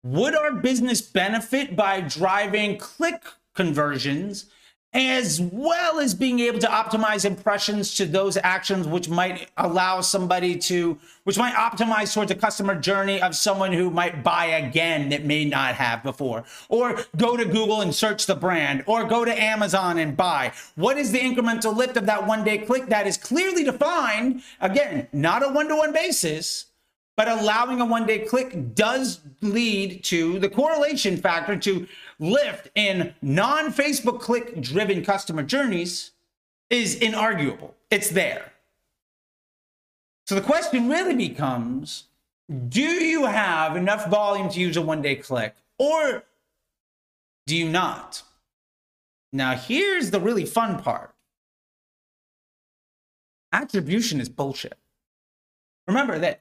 Would 0.04 0.34
our 0.34 0.52
business 0.52 1.00
benefit 1.00 1.76
by 1.76 2.00
driving 2.00 2.78
click 2.78 3.22
conversions 3.54 4.46
as 4.94 5.40
well 5.40 5.98
as 5.98 6.14
being 6.14 6.38
able 6.38 6.60
to 6.60 6.68
optimize 6.68 7.24
impressions 7.24 7.94
to 7.96 8.06
those 8.06 8.36
actions 8.36 8.86
which 8.86 9.08
might 9.08 9.50
allow 9.56 10.00
somebody 10.00 10.56
to 10.56 10.96
which 11.24 11.36
might 11.36 11.54
optimize 11.54 12.14
towards 12.14 12.30
a 12.30 12.34
customer 12.34 12.74
journey 12.74 13.20
of 13.20 13.34
someone 13.34 13.72
who 13.72 13.90
might 13.90 14.22
buy 14.22 14.44
again 14.44 15.08
that 15.08 15.24
may 15.24 15.44
not 15.44 15.74
have 15.74 16.02
before. 16.02 16.44
Or 16.68 17.02
go 17.16 17.36
to 17.36 17.44
google 17.44 17.80
and 17.80 17.94
search 17.94 18.26
the 18.26 18.36
brand 18.36 18.84
or 18.86 19.04
go 19.04 19.24
to 19.24 19.42
amazon 19.42 19.98
and 19.98 20.16
buy. 20.16 20.52
What 20.76 20.96
is 20.96 21.10
the 21.10 21.20
incremental 21.20 21.74
lift 21.74 21.96
of 21.96 22.06
that 22.06 22.26
one 22.26 22.44
day 22.44 22.58
click 22.58 22.86
that 22.86 23.06
is 23.06 23.16
clearly 23.16 23.64
defined? 23.64 24.42
Again 24.60 25.08
not 25.12 25.44
a 25.44 25.52
one-to-one 25.52 25.92
basis 25.92 26.66
but 27.16 27.28
allowing 27.28 27.80
a 27.80 27.84
one 27.84 28.06
day 28.06 28.20
click 28.20 28.74
does 28.74 29.20
lead 29.40 30.02
to 30.04 30.38
the 30.38 30.48
correlation 30.48 31.16
factor 31.16 31.56
to 31.56 31.86
lift 32.18 32.68
in 32.74 33.14
non 33.22 33.72
Facebook 33.72 34.20
click 34.20 34.60
driven 34.60 35.04
customer 35.04 35.42
journeys 35.42 36.12
is 36.70 36.98
inarguable. 37.00 37.72
It's 37.90 38.10
there. 38.10 38.52
So 40.26 40.34
the 40.34 40.40
question 40.40 40.88
really 40.88 41.14
becomes 41.14 42.04
do 42.68 42.82
you 42.82 43.24
have 43.26 43.76
enough 43.76 44.08
volume 44.08 44.48
to 44.50 44.60
use 44.60 44.76
a 44.76 44.82
one 44.82 45.02
day 45.02 45.16
click 45.16 45.54
or 45.78 46.24
do 47.46 47.56
you 47.56 47.68
not? 47.68 48.22
Now, 49.32 49.54
here's 49.54 50.10
the 50.10 50.20
really 50.20 50.44
fun 50.44 50.80
part 50.80 51.14
attribution 53.52 54.20
is 54.20 54.28
bullshit. 54.28 54.76
Remember 55.86 56.18
that 56.18 56.40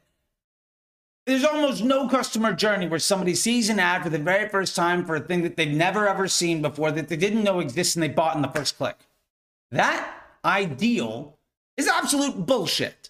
There's 1.26 1.46
almost 1.46 1.84
no 1.84 2.10
customer 2.10 2.52
journey 2.54 2.88
where 2.88 3.00
somebody 3.00 3.34
sees 3.34 3.70
an 3.70 3.80
ad 3.80 4.04
for 4.04 4.10
the 4.10 4.18
very 4.18 4.50
first 4.50 4.76
time 4.76 5.06
for 5.06 5.16
a 5.16 5.22
thing 5.22 5.42
that 5.44 5.56
they've 5.56 5.74
never 5.74 6.08
ever 6.08 6.28
seen 6.28 6.62
before, 6.62 6.92
that 6.92 7.08
they 7.08 7.16
didn't 7.16 7.44
know 7.44 7.60
exists, 7.60 7.96
and 7.96 8.04
they 8.04 8.10
bought 8.10 8.36
in 8.36 8.42
the 8.42 8.50
first 8.50 8.78
click. 8.78 8.98
That 9.72 10.12
ideal 10.44 11.38
is 11.78 11.88
absolute 11.88 12.46
bullshit. 12.46 13.10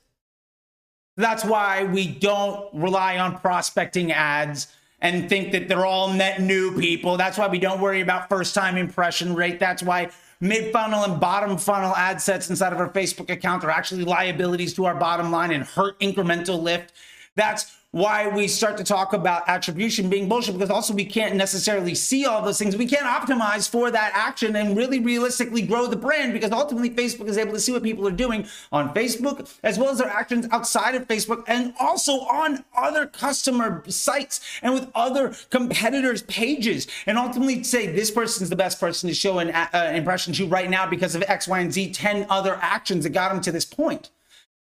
That's 1.18 1.44
why 1.44 1.86
we 1.86 2.08
don't 2.08 2.74
rely 2.74 3.18
on 3.18 3.40
prospecting 3.40 4.12
ads 4.12 4.68
and 5.00 5.28
think 5.28 5.52
that 5.52 5.68
they're 5.68 5.86
all 5.86 6.14
net 6.14 6.42
new 6.42 6.80
people. 6.80 7.18
That's 7.18 7.38
why 7.38 7.48
we 7.48 7.60
don't 7.60 7.82
worry 7.82 8.02
about 8.02 8.30
first 8.30 8.56
time 8.56 8.78
impression 8.78 9.36
rate. 9.36 9.60
That's 9.60 9.84
why 9.84 10.12
mid 10.40 10.72
funnel 10.72 11.04
and 11.04 11.20
bottom 11.20 11.58
funnel 11.58 11.96
ad 11.96 12.22
sets 12.22 12.50
inside 12.50 12.74
of 12.74 12.80
our 12.80 12.90
Facebook 12.90 13.30
account 13.30 13.64
are 13.64 13.72
actually 13.72 14.06
liabilities 14.06 14.74
to 14.76 14.86
our 14.86 14.96
bottom 14.96 15.32
line 15.32 15.52
and 15.52 15.64
hurt 15.64 16.00
incremental 16.00 16.62
lift. 16.62 16.94
That's 17.36 17.76
why 17.94 18.28
we 18.28 18.48
start 18.48 18.76
to 18.76 18.84
talk 18.84 19.14
about 19.14 19.48
attribution 19.48 20.10
being 20.10 20.28
bullshit 20.28 20.56
because 20.56 20.72
also 20.72 20.96
we 20.96 21.06
can't 21.06 21.36
necessarily 21.36 21.94
see 21.94 22.26
all 22.26 22.42
those 22.42 22.58
things. 22.58 22.76
We 22.76 22.88
can't 22.88 23.06
optimize 23.06 23.70
for 23.70 23.92
that 23.92 24.12
action 24.16 24.56
and 24.56 24.76
really 24.76 25.00
realistically 25.00 25.62
grow 25.62 25.86
the 25.86 25.96
brand 25.96 26.34
because 26.34 26.52
ultimately 26.52 26.90
Facebook 26.90 27.28
is 27.28 27.38
able 27.38 27.54
to 27.54 27.60
see 27.60 27.72
what 27.72 27.84
people 27.84 28.08
are 28.08 28.12
doing 28.12 28.48
on 28.72 28.92
Facebook 28.96 29.48
as 29.62 29.78
well 29.78 29.90
as 29.90 30.00
their 30.00 30.10
actions 30.10 30.48
outside 30.50 30.96
of 30.96 31.08
Facebook 31.08 31.44
and 31.46 31.76
also 31.80 32.14
on 32.22 32.66
other 32.76 33.06
customer 33.06 33.84
sites 33.88 34.42
and 34.64 34.74
with 34.74 34.90
other 34.96 35.36
competitors' 35.52 36.24
pages 36.24 36.88
and 37.06 37.20
ultimately 37.20 37.64
say 37.64 37.86
this 37.86 38.10
person 38.10 38.42
is 38.42 38.50
the 38.50 38.56
best 38.56 38.80
person 38.80 39.08
to 39.08 39.14
show 39.14 39.38
an 39.38 39.52
uh, 39.52 39.92
impression 39.94 40.34
to 40.34 40.48
right 40.48 40.72
now 40.72 40.88
because 40.90 41.14
of 41.14 41.24
X, 41.28 41.48
Y, 41.48 41.60
and 41.60 41.72
Z, 41.72 41.92
10 41.92 42.26
other 42.28 42.58
actions 42.60 43.04
that 43.04 43.12
got 43.12 43.32
them 43.32 43.40
to 43.42 43.52
this 43.52 43.66
point. 43.66 44.10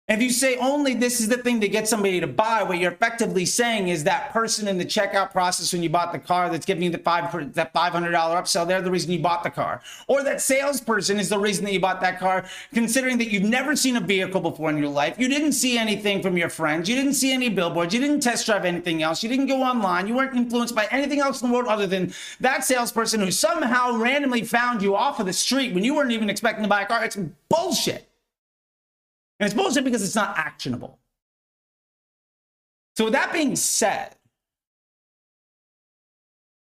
If 0.09 0.21
you 0.21 0.29
say 0.29 0.55
only 0.55 0.93
this 0.93 1.19
is 1.19 1.27
the 1.27 1.35
thing 1.35 1.59
to 1.59 1.67
get 1.67 1.85
somebody 1.85 2.21
to 2.21 2.27
buy, 2.27 2.63
what 2.63 2.77
you're 2.77 2.93
effectively 2.93 3.45
saying 3.45 3.89
is 3.89 4.05
that 4.05 4.31
person 4.31 4.65
in 4.65 4.77
the 4.77 4.85
checkout 4.85 5.31
process 5.31 5.73
when 5.73 5.83
you 5.83 5.89
bought 5.89 6.13
the 6.13 6.19
car 6.19 6.49
that's 6.49 6.65
giving 6.65 6.83
you 6.83 6.89
the 6.89 6.97
five 6.97 7.53
that 7.55 7.73
five 7.73 7.91
hundred 7.91 8.11
dollar 8.11 8.41
upsell, 8.41 8.65
they're 8.65 8.81
the 8.81 8.89
reason 8.89 9.11
you 9.11 9.19
bought 9.19 9.43
the 9.43 9.49
car, 9.49 9.81
or 10.07 10.23
that 10.23 10.39
salesperson 10.39 11.19
is 11.19 11.27
the 11.27 11.37
reason 11.37 11.65
that 11.65 11.73
you 11.73 11.81
bought 11.81 11.99
that 11.99 12.19
car. 12.19 12.45
Considering 12.73 13.17
that 13.17 13.33
you've 13.33 13.43
never 13.43 13.75
seen 13.75 13.97
a 13.97 13.99
vehicle 13.99 14.39
before 14.39 14.69
in 14.69 14.77
your 14.77 14.87
life, 14.87 15.19
you 15.19 15.27
didn't 15.27 15.51
see 15.51 15.77
anything 15.77 16.21
from 16.21 16.37
your 16.37 16.47
friends, 16.47 16.87
you 16.87 16.95
didn't 16.95 17.15
see 17.15 17.33
any 17.33 17.49
billboards, 17.49 17.93
you 17.93 17.99
didn't 17.99 18.21
test 18.21 18.45
drive 18.45 18.63
anything 18.63 19.03
else, 19.03 19.21
you 19.21 19.27
didn't 19.27 19.47
go 19.47 19.61
online, 19.61 20.07
you 20.07 20.15
weren't 20.15 20.37
influenced 20.37 20.73
by 20.73 20.87
anything 20.89 21.19
else 21.19 21.41
in 21.41 21.49
the 21.49 21.53
world 21.53 21.67
other 21.67 21.85
than 21.85 22.13
that 22.39 22.63
salesperson 22.63 23.19
who 23.19 23.29
somehow 23.29 23.97
randomly 23.97 24.45
found 24.45 24.81
you 24.81 24.95
off 24.95 25.19
of 25.19 25.25
the 25.25 25.33
street 25.33 25.73
when 25.73 25.83
you 25.83 25.93
weren't 25.93 26.11
even 26.11 26.29
expecting 26.29 26.63
to 26.63 26.69
buy 26.69 26.83
a 26.83 26.85
car. 26.85 27.03
It's 27.03 27.17
bullshit. 27.49 28.06
And 29.39 29.45
it's 29.45 29.55
bullshit 29.55 29.83
because 29.83 30.03
it's 30.03 30.15
not 30.15 30.37
actionable. 30.37 30.99
So, 32.95 33.05
with 33.05 33.13
that 33.13 33.31
being 33.33 33.55
said, 33.55 34.15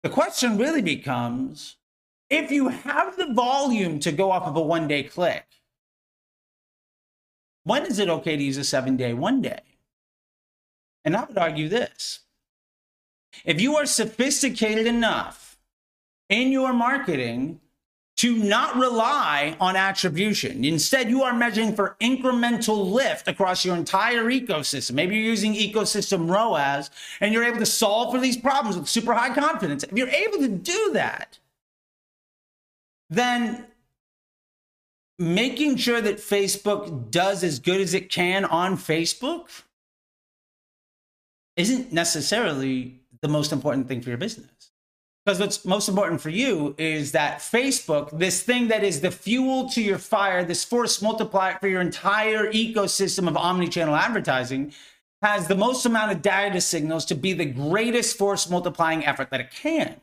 the 0.04 0.10
question 0.10 0.58
really 0.58 0.82
becomes 0.82 1.78
if 2.30 2.52
you 2.52 2.67
have 2.67 3.17
the 3.17 3.34
volume 3.34 4.00
to 4.00 4.12
go 4.12 4.32
off 4.32 4.43
of 4.43 4.56
a 4.56 4.62
one 4.62 4.88
day 4.88 5.04
click, 5.04 5.45
when 7.63 7.86
is 7.86 8.00
it 8.00 8.10
okay 8.10 8.38
to 8.38 8.43
use 8.43 8.58
a 8.58 8.63
seven 8.63 8.97
day 8.97 9.13
one 9.13 9.41
day? 9.41 9.62
And 11.06 11.15
I 11.15 11.24
would 11.24 11.38
argue 11.38 11.69
this 11.69 12.19
if 13.45 13.62
you 13.62 13.76
are 13.78 13.86
sophisticated 13.86 14.86
enough 14.86 15.58
in 16.30 16.52
your 16.52 16.74
marketing 16.74 17.61
to 18.21 18.38
not 18.38 18.75
rely 18.75 19.57
on 19.60 19.75
attribution. 19.75 20.63
Instead, 20.63 21.10
you 21.10 21.23
are 21.23 21.34
measuring 21.34 21.75
for 21.75 21.95
incremental 21.99 22.91
lift 22.91 23.27
across 23.27 23.65
your 23.65 23.75
entire 23.75 24.25
ecosystem. 24.25 24.91
Maybe 24.91 25.15
you're 25.15 25.25
using 25.25 25.55
ecosystem 25.55 26.29
ROAS 26.29 26.91
and 27.19 27.34
you're 27.34 27.43
able 27.43 27.57
to 27.57 27.65
solve 27.65 28.13
for 28.13 28.19
these 28.19 28.38
problems 28.38 28.77
with 28.77 28.88
super 28.88 29.15
high 29.15 29.34
confidence. 29.34 29.84
If 29.84 29.93
you're 29.93 30.07
able 30.07 30.38
to 30.38 30.49
do 30.49 30.91
that, 30.93 31.39
then 33.10 33.65
making 35.17 35.77
sure 35.77 35.99
that 35.99 36.17
Facebook 36.17 37.10
does 37.10 37.43
as 37.43 37.57
good 37.57 37.81
as 37.81 37.95
it 37.95 38.12
can 38.12 38.45
on 38.45 38.77
Facebook 38.77 39.47
isn't 41.55 41.91
necessarily 41.91 42.99
the 43.21 43.27
most 43.27 43.51
important 43.51 43.88
thing 43.88 43.99
for 43.99 44.10
your 44.10 44.19
business. 44.19 44.70
Because 45.25 45.39
what's 45.39 45.65
most 45.65 45.88
important 45.88 46.19
for 46.19 46.29
you 46.29 46.73
is 46.79 47.12
that 47.12 47.39
Facebook, 47.39 48.17
this 48.17 48.41
thing 48.41 48.69
that 48.69 48.84
is 48.84 49.01
the 49.01 49.12
fuel 49.12 49.69
to 49.69 49.81
your 49.81 49.99
fire, 49.99 50.43
this 50.43 50.65
force 50.65 50.99
multiplier 51.01 51.57
for 51.60 51.67
your 51.67 51.81
entire 51.81 52.51
ecosystem 52.51 53.27
of 53.27 53.38
omni-channel 53.38 53.95
advertising, 53.95 54.73
has 55.21 55.47
the 55.47 55.55
most 55.55 55.86
amount 55.86 56.12
of 56.12 56.23
data 56.23 56.60
signals 56.60 57.05
to 57.05 57.15
be 57.15 57.34
the 57.34 57.45
greatest 57.45 58.17
force 58.17 58.49
multiplying 58.49 59.05
effort 59.05 59.29
that 59.29 59.39
it 59.39 59.51
can. 59.51 60.01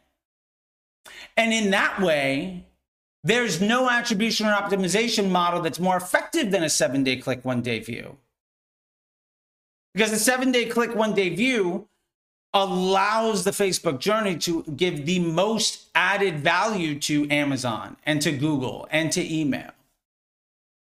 And 1.37 1.53
in 1.53 1.73
that 1.73 2.01
way, 2.01 2.67
there's 3.25 3.61
no 3.61 3.91
attribution 3.91 4.47
or 4.47 4.53
optimization 4.53 5.31
model 5.31 5.61
that's 5.61 5.81
more 5.81 5.97
effective 5.97 6.53
than 6.53 6.63
a 6.63 6.71
seven 6.71 7.03
day 7.03 7.17
click, 7.17 7.45
one 7.45 7.63
day 7.63 7.81
view. 7.81 8.17
Because 9.95 10.13
a 10.13 10.19
seven 10.19 10.53
day 10.53 10.67
click, 10.67 10.95
one 10.95 11.15
day 11.15 11.29
view 11.31 11.89
allows 12.55 13.45
the 13.45 13.51
Facebook 13.51 13.99
journey 13.99 14.37
to 14.39 14.63
give 14.77 15.07
the 15.07 15.19
most 15.19 15.87
added 15.95 16.41
value 16.41 16.99
to 17.01 17.29
Amazon 17.31 17.97
and 18.07 18.23
to 18.23 18.33
Google 18.33 18.89
and 18.91 19.13
to 19.13 19.35
email. 19.35 19.71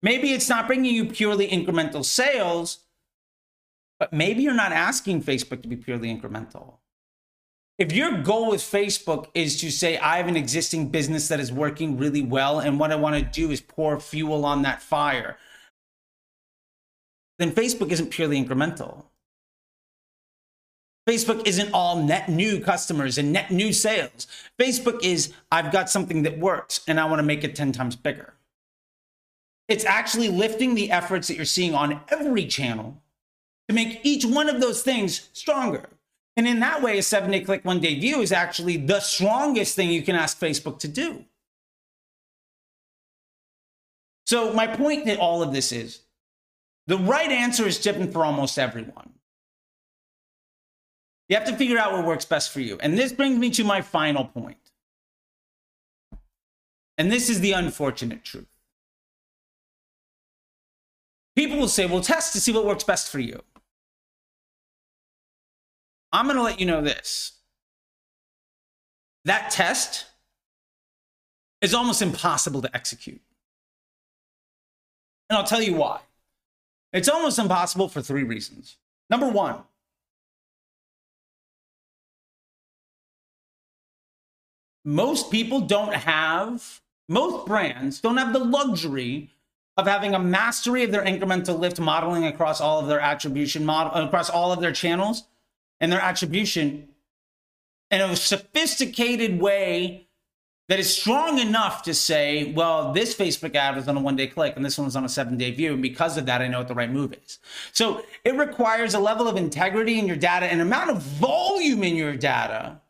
Maybe 0.03 0.33
it's 0.33 0.49
not 0.49 0.67
bringing 0.67 0.95
you 0.95 1.07
purely 1.07 1.49
incremental 1.49 2.05
sales, 2.05 2.81
but 3.99 4.13
maybe 4.13 4.43
you're 4.43 4.55
not 4.55 4.73
asking 4.73 5.23
Facebook 5.23 5.63
to 5.63 5.69
be 5.69 5.77
purely 5.77 6.15
incremental. 6.15 6.75
If 7.79 7.93
your 7.93 8.23
goal 8.23 8.51
with 8.51 8.61
Facebook 8.61 9.29
is 9.35 9.61
to 9.61 9.71
say, 9.71 9.99
I 9.99 10.17
have 10.19 10.29
an 10.29 10.37
existing 10.37 10.89
business 10.89 11.29
that 11.29 11.41
is 11.41 11.53
working 11.53 11.99
really 11.99 12.23
well, 12.23 12.61
and 12.61 12.79
what 12.79 12.91
I 12.91 12.97
want 12.97 13.17
to 13.17 13.23
do 13.23 13.51
is 13.51 13.61
pour 13.61 14.01
fuel 14.01 14.47
on 14.47 14.63
that 14.63 14.81
fire, 14.81 15.37
then 17.39 17.53
Facebook 17.53 17.91
isn't 17.91 18.11
purely 18.11 18.43
incremental. 18.43 19.05
Facebook 21.09 21.47
isn't 21.47 21.73
all 21.73 22.03
net 22.03 22.29
new 22.29 22.61
customers 22.61 23.17
and 23.17 23.33
net 23.33 23.51
new 23.51 23.73
sales. 23.73 24.27
Facebook 24.59 25.05
is, 25.05 25.33
I've 25.53 25.71
got 25.71 25.89
something 25.89 26.23
that 26.25 26.39
works 26.39 26.81
and 26.89 26.99
I 26.99 27.05
want 27.05 27.21
to 27.21 27.25
make 27.25 27.45
it 27.45 27.55
10 27.55 27.73
times 27.73 27.95
bigger. 27.95 28.35
It's 29.69 29.85
actually 29.85 30.29
lifting 30.29 30.75
the 30.75 30.91
efforts 30.91 31.29
that 31.29 31.37
you're 31.37 31.45
seeing 31.45 31.75
on 31.75 32.01
every 32.09 32.47
channel 32.47 33.03
to 33.69 33.75
make 33.75 34.01
each 34.05 34.25
one 34.25 34.49
of 34.49 34.61
those 34.61 34.83
things 34.83 35.29
stronger. 35.33 35.89
And 36.37 36.47
in 36.47 36.61
that 36.61 36.83
way, 36.83 36.99
a 36.99 37.03
seven 37.03 37.31
day 37.31 37.41
click, 37.41 37.65
one 37.65 37.81
day 37.81 37.99
view 37.99 38.21
is 38.21 38.31
actually 38.31 38.77
the 38.77 39.01
strongest 39.01 39.75
thing 39.75 39.91
you 39.91 40.03
can 40.03 40.15
ask 40.15 40.39
Facebook 40.39 40.79
to 40.81 40.89
do. 40.89 41.25
So, 44.27 44.53
my 44.53 44.67
point 44.67 45.09
in 45.09 45.19
all 45.19 45.43
of 45.43 45.53
this 45.53 45.73
is 45.73 46.03
the 46.87 46.99
right 46.99 47.31
answer 47.31 47.67
is 47.67 47.79
different 47.79 48.13
for 48.13 48.25
almost 48.25 48.59
everyone. 48.59 49.15
You 51.29 51.37
have 51.37 51.47
to 51.47 51.57
figure 51.57 51.79
out 51.79 51.93
what 51.93 52.05
works 52.05 52.25
best 52.25 52.53
for 52.53 52.61
you. 52.61 52.79
And 52.81 52.97
this 52.97 53.13
brings 53.13 53.39
me 53.39 53.51
to 53.51 53.65
my 53.65 53.81
final 53.81 54.25
point. 54.25 54.57
And 56.99 57.11
this 57.11 57.29
is 57.29 57.41
the 57.41 57.53
unfortunate 57.53 58.25
truth. 58.25 58.47
People 61.35 61.59
will 61.59 61.69
say, 61.69 61.85
well, 61.87 62.01
test 62.01 62.33
to 62.33 62.41
see 62.41 62.53
what 62.53 62.65
works 62.65 62.85
best 62.85 63.11
for 63.11 63.19
you. 63.19 63.43
I'm 66.13 66.27
going 66.27 66.37
to 66.37 66.43
let 66.43 66.61
you 66.61 66.67
know 66.67 66.81
this. 66.81 67.33
That 69.27 69.51
test 69.51 70.07
is 71.61 71.75
almost 71.75 72.01
impossible 72.01 72.63
to 72.63 72.75
execute. 72.75 73.21
And 75.29 75.37
I'll 75.37 75.45
tell 75.45 75.61
you 75.61 75.75
why. 75.75 76.01
It's 76.93 77.09
almost 77.09 77.39
impossible 77.39 77.89
for 77.89 78.01
three 78.01 78.23
reasons. 78.23 78.77
Number 79.11 79.29
one, 79.29 79.57
most 84.87 85.33
people 85.33 85.61
don't 85.61 85.93
have, 85.93 86.81
most 87.09 87.45
brands 87.45 88.01
don't 88.01 88.17
have 88.17 88.33
the 88.33 88.39
luxury 88.39 89.31
of 89.77 89.87
having 89.87 90.15
a 90.15 90.19
mastery 90.19 90.85
of 90.85 90.93
their 90.93 91.05
incremental 91.05 91.59
lift 91.59 91.81
modeling 91.81 92.25
across 92.25 92.61
all 92.61 92.79
of 92.79 92.87
their 92.87 93.01
attribution 93.01 93.67
model, 93.67 93.93
across 93.93 94.31
all 94.31 94.53
of 94.53 94.61
their 94.61 94.73
channels 94.73 95.25
and 95.81 95.93
their 95.93 96.01
attribution 96.01 96.89
in 97.91 98.01
a 98.01 98.15
sophisticated 98.17 99.41
way 99.41 100.07
that 100.69 100.79
is 100.79 100.97
strong 100.97 101.39
enough 101.39 101.83
to 101.83 101.93
say, 101.93 102.53
well, 102.53 102.93
this 102.93 103.15
Facebook 103.15 103.55
ad 103.55 103.77
was 103.77 103.89
on 103.89 103.97
a 103.97 104.01
one 104.01 104.17
day 104.17 104.29
click 104.29 104.55
and 104.57 104.65
this 104.65 104.79
one 104.79 104.85
was 104.85 104.97
on 104.97 105.05
a 105.05 105.09
seven 105.09 105.37
day 105.37 105.51
view. 105.51 105.73
And 105.73 105.83
because 105.83 106.17
of 106.17 106.27
that, 106.27 106.41
I 106.41 106.49
know 106.49 106.59
what 106.59 106.69
the 106.69 106.75
right 106.75 106.91
move 106.91 107.13
is. 107.25 107.39
So 107.73 108.03
it 108.25 108.37
requires 108.37 108.95
a 108.95 109.01
level 109.01 109.27
of 109.29 109.37
integrity 109.37 109.99
in 109.99 110.07
your 110.07 110.17
data 110.17 110.47
and 110.47 110.61
amount 110.61 110.91
of 110.91 111.03
volume 111.03 111.83
in 111.83 111.97
your 111.97 112.17
data 112.17 112.81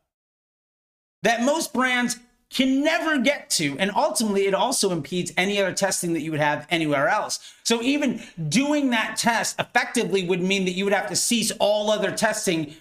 that 1.26 1.42
most 1.42 1.72
brands 1.72 2.20
can 2.50 2.84
never 2.84 3.18
get 3.18 3.50
to. 3.50 3.76
And 3.80 3.90
ultimately, 3.96 4.46
it 4.46 4.54
also 4.54 4.92
impedes 4.92 5.32
any 5.36 5.60
other 5.60 5.74
testing 5.74 6.12
that 6.12 6.20
you 6.20 6.30
would 6.30 6.38
have 6.38 6.68
anywhere 6.70 7.08
else. 7.08 7.40
So 7.64 7.82
even 7.82 8.22
doing 8.48 8.90
that 8.90 9.16
test 9.16 9.58
effectively 9.58 10.24
would 10.24 10.40
mean 10.40 10.64
that 10.66 10.76
you 10.76 10.84
would 10.84 10.92
have 10.92 11.08
to 11.08 11.16
cease 11.16 11.50
all 11.58 11.90
other 11.90 12.12
testing 12.12 12.76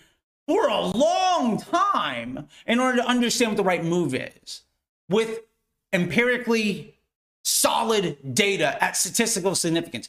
for 0.47 0.67
a 0.67 0.81
long 0.81 1.59
time 1.59 2.47
in 2.67 2.79
order 2.79 2.97
to 2.97 3.07
understand 3.07 3.49
what 3.49 3.57
the 3.57 3.63
right 3.63 3.83
move 3.83 4.13
is 4.13 4.61
with 5.09 5.39
empirically 5.91 6.93
solid 7.43 8.35
data 8.35 8.77
at 8.83 8.95
statistical 8.95 9.55
significance. 9.55 10.07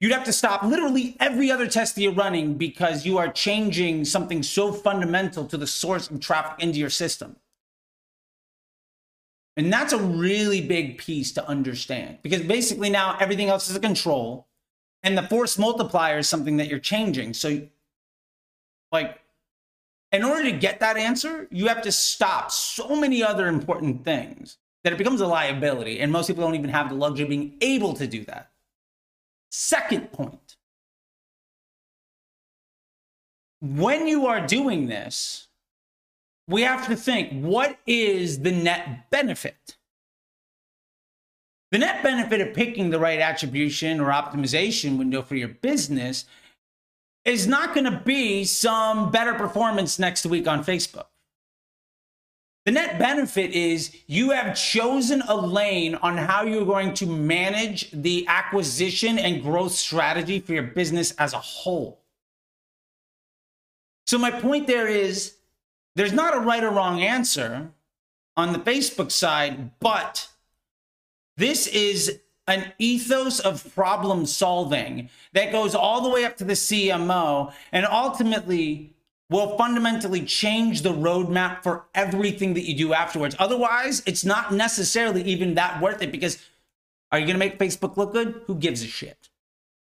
You'd 0.00 0.12
have 0.12 0.24
to 0.24 0.32
stop 0.32 0.64
literally 0.64 1.16
every 1.20 1.52
other 1.52 1.68
test 1.68 1.94
that 1.94 2.02
you're 2.02 2.12
running 2.12 2.54
because 2.54 3.06
you 3.06 3.18
are 3.18 3.28
changing 3.28 4.06
something 4.06 4.42
so 4.42 4.72
fundamental 4.72 5.46
to 5.46 5.56
the 5.56 5.68
source 5.68 6.10
of 6.10 6.18
traffic 6.18 6.64
into 6.64 6.80
your 6.80 6.90
system. 6.90 7.36
And 9.60 9.70
that's 9.70 9.92
a 9.92 9.98
really 9.98 10.62
big 10.62 10.96
piece 10.96 11.32
to 11.32 11.46
understand 11.46 12.16
because 12.22 12.40
basically 12.40 12.88
now 12.88 13.18
everything 13.20 13.50
else 13.50 13.68
is 13.68 13.76
a 13.76 13.80
control 13.80 14.48
and 15.02 15.18
the 15.18 15.22
force 15.22 15.58
multiplier 15.58 16.16
is 16.16 16.30
something 16.30 16.56
that 16.56 16.68
you're 16.68 16.78
changing. 16.78 17.34
So, 17.34 17.68
like, 18.90 19.20
in 20.12 20.24
order 20.24 20.44
to 20.44 20.52
get 20.52 20.80
that 20.80 20.96
answer, 20.96 21.46
you 21.50 21.66
have 21.66 21.82
to 21.82 21.92
stop 21.92 22.50
so 22.50 22.96
many 22.96 23.22
other 23.22 23.48
important 23.48 24.02
things 24.02 24.56
that 24.82 24.94
it 24.94 24.96
becomes 24.96 25.20
a 25.20 25.26
liability. 25.26 26.00
And 26.00 26.10
most 26.10 26.28
people 26.28 26.42
don't 26.42 26.54
even 26.54 26.70
have 26.70 26.88
the 26.88 26.94
luxury 26.94 27.24
of 27.24 27.28
being 27.28 27.58
able 27.60 27.92
to 27.92 28.06
do 28.06 28.24
that. 28.24 28.52
Second 29.50 30.10
point 30.10 30.56
when 33.60 34.08
you 34.08 34.26
are 34.26 34.46
doing 34.46 34.86
this, 34.86 35.48
we 36.50 36.62
have 36.62 36.86
to 36.88 36.96
think 36.96 37.44
what 37.44 37.78
is 37.86 38.40
the 38.40 38.50
net 38.50 39.10
benefit? 39.10 39.76
The 41.70 41.78
net 41.78 42.02
benefit 42.02 42.40
of 42.40 42.52
picking 42.52 42.90
the 42.90 42.98
right 42.98 43.20
attribution 43.20 44.00
or 44.00 44.10
optimization 44.10 44.98
window 44.98 45.22
for 45.22 45.36
your 45.36 45.48
business 45.48 46.24
is 47.24 47.46
not 47.46 47.74
going 47.74 47.84
to 47.84 48.02
be 48.04 48.44
some 48.44 49.12
better 49.12 49.34
performance 49.34 49.98
next 49.98 50.26
week 50.26 50.48
on 50.48 50.64
Facebook. 50.64 51.06
The 52.66 52.72
net 52.72 52.98
benefit 52.98 53.52
is 53.52 53.96
you 54.06 54.30
have 54.30 54.56
chosen 54.56 55.22
a 55.22 55.36
lane 55.36 55.94
on 55.96 56.16
how 56.16 56.42
you're 56.42 56.66
going 56.66 56.92
to 56.94 57.06
manage 57.06 57.90
the 57.92 58.26
acquisition 58.26 59.18
and 59.18 59.42
growth 59.42 59.72
strategy 59.72 60.40
for 60.40 60.52
your 60.52 60.64
business 60.64 61.12
as 61.12 61.32
a 61.32 61.38
whole. 61.38 62.00
So, 64.06 64.18
my 64.18 64.30
point 64.30 64.66
there 64.66 64.88
is 64.88 65.36
there's 65.96 66.12
not 66.12 66.36
a 66.36 66.40
right 66.40 66.62
or 66.62 66.70
wrong 66.70 67.02
answer 67.02 67.70
on 68.36 68.52
the 68.52 68.58
Facebook 68.58 69.10
side, 69.10 69.78
but 69.80 70.28
this 71.36 71.66
is 71.66 72.20
an 72.46 72.72
ethos 72.78 73.40
of 73.40 73.74
problem 73.74 74.26
solving 74.26 75.08
that 75.32 75.52
goes 75.52 75.74
all 75.74 76.02
the 76.02 76.08
way 76.08 76.24
up 76.24 76.36
to 76.36 76.44
the 76.44 76.54
CMO 76.54 77.52
and 77.72 77.86
ultimately 77.86 78.92
will 79.30 79.56
fundamentally 79.56 80.22
change 80.22 80.82
the 80.82 80.92
roadmap 80.92 81.62
for 81.62 81.84
everything 81.94 82.54
that 82.54 82.68
you 82.68 82.76
do 82.76 82.92
afterwards. 82.92 83.36
Otherwise, 83.38 84.02
it's 84.04 84.24
not 84.24 84.52
necessarily 84.52 85.22
even 85.22 85.54
that 85.54 85.80
worth 85.80 86.02
it 86.02 86.10
because 86.10 86.44
are 87.12 87.18
you 87.18 87.26
going 87.26 87.34
to 87.34 87.38
make 87.38 87.58
Facebook 87.58 87.96
look 87.96 88.12
good? 88.12 88.42
Who 88.46 88.56
gives 88.56 88.82
a 88.82 88.86
shit? 88.86 89.29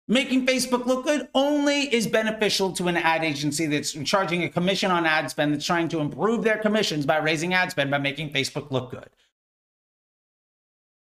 Making 0.06 0.46
Facebook 0.46 0.84
look 0.84 1.04
good 1.04 1.28
only 1.34 1.82
is 1.94 2.06
beneficial 2.06 2.72
to 2.72 2.88
an 2.88 2.96
ad 2.98 3.24
agency 3.24 3.66
that's 3.66 3.92
charging 4.04 4.42
a 4.42 4.50
commission 4.50 4.90
on 4.90 5.06
ad 5.06 5.30
spend 5.30 5.54
that's 5.54 5.64
trying 5.64 5.88
to 5.88 6.00
improve 6.00 6.44
their 6.44 6.58
commissions 6.58 7.06
by 7.06 7.16
raising 7.16 7.54
ad 7.54 7.70
spend 7.70 7.90
by 7.90 7.98
making 7.98 8.30
Facebook 8.30 8.70
look 8.70 8.90
good. 8.90 9.08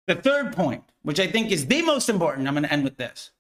The 0.07 0.15
third 0.15 0.55
point, 0.55 0.85
which 1.03 1.19
I 1.19 1.27
think 1.27 1.51
is 1.51 1.67
the 1.67 1.83
most 1.83 2.09
important, 2.09 2.47
I'm 2.47 2.55
going 2.55 2.65
to 2.65 2.73
end 2.73 2.85
with 2.85 2.97
this. 2.97 3.31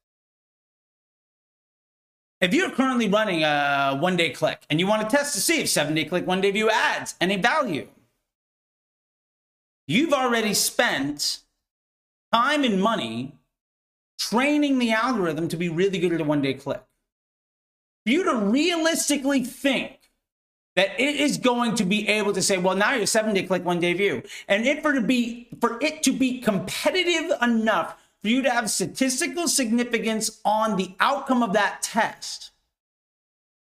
If 2.40 2.52
you're 2.52 2.70
currently 2.70 3.08
running 3.08 3.44
a 3.44 3.96
one 4.00 4.16
day 4.16 4.30
click 4.30 4.62
and 4.68 4.80
you 4.80 4.88
want 4.88 5.08
to 5.08 5.16
test 5.16 5.34
to 5.34 5.40
see 5.40 5.60
if 5.60 5.68
seven 5.68 5.94
day 5.94 6.04
click, 6.04 6.26
one 6.26 6.40
day 6.40 6.50
view 6.50 6.70
adds 6.70 7.14
any 7.20 7.36
value, 7.36 7.86
you've 9.86 10.12
already 10.12 10.54
spent 10.54 11.38
time 12.32 12.64
and 12.64 12.82
money 12.82 13.36
training 14.28 14.78
the 14.78 14.92
algorithm 14.92 15.48
to 15.48 15.56
be 15.56 15.68
really 15.68 15.98
good 15.98 16.12
at 16.12 16.20
a 16.20 16.24
one 16.24 16.42
day 16.42 16.54
click. 16.54 16.82
For 18.04 18.12
you 18.12 18.24
to 18.24 18.36
realistically 18.36 19.44
think 19.44 20.10
that 20.74 20.98
it 20.98 21.16
is 21.16 21.38
going 21.38 21.74
to 21.76 21.84
be 21.84 22.08
able 22.08 22.32
to 22.32 22.42
say, 22.42 22.58
well, 22.58 22.76
now 22.76 22.94
you're 22.94 23.06
seven 23.06 23.34
day 23.34 23.44
click, 23.44 23.64
one 23.64 23.80
day 23.80 23.92
view. 23.92 24.22
And 24.48 24.66
it 24.66 24.82
for 24.82 24.92
to 24.92 25.00
be 25.00 25.48
for 25.60 25.78
it 25.80 26.02
to 26.04 26.12
be 26.12 26.40
competitive 26.40 27.32
enough 27.40 27.96
for 28.22 28.28
you 28.28 28.42
to 28.42 28.50
have 28.50 28.70
statistical 28.70 29.48
significance 29.48 30.40
on 30.44 30.76
the 30.76 30.94
outcome 31.00 31.42
of 31.42 31.52
that 31.54 31.82
test, 31.82 32.52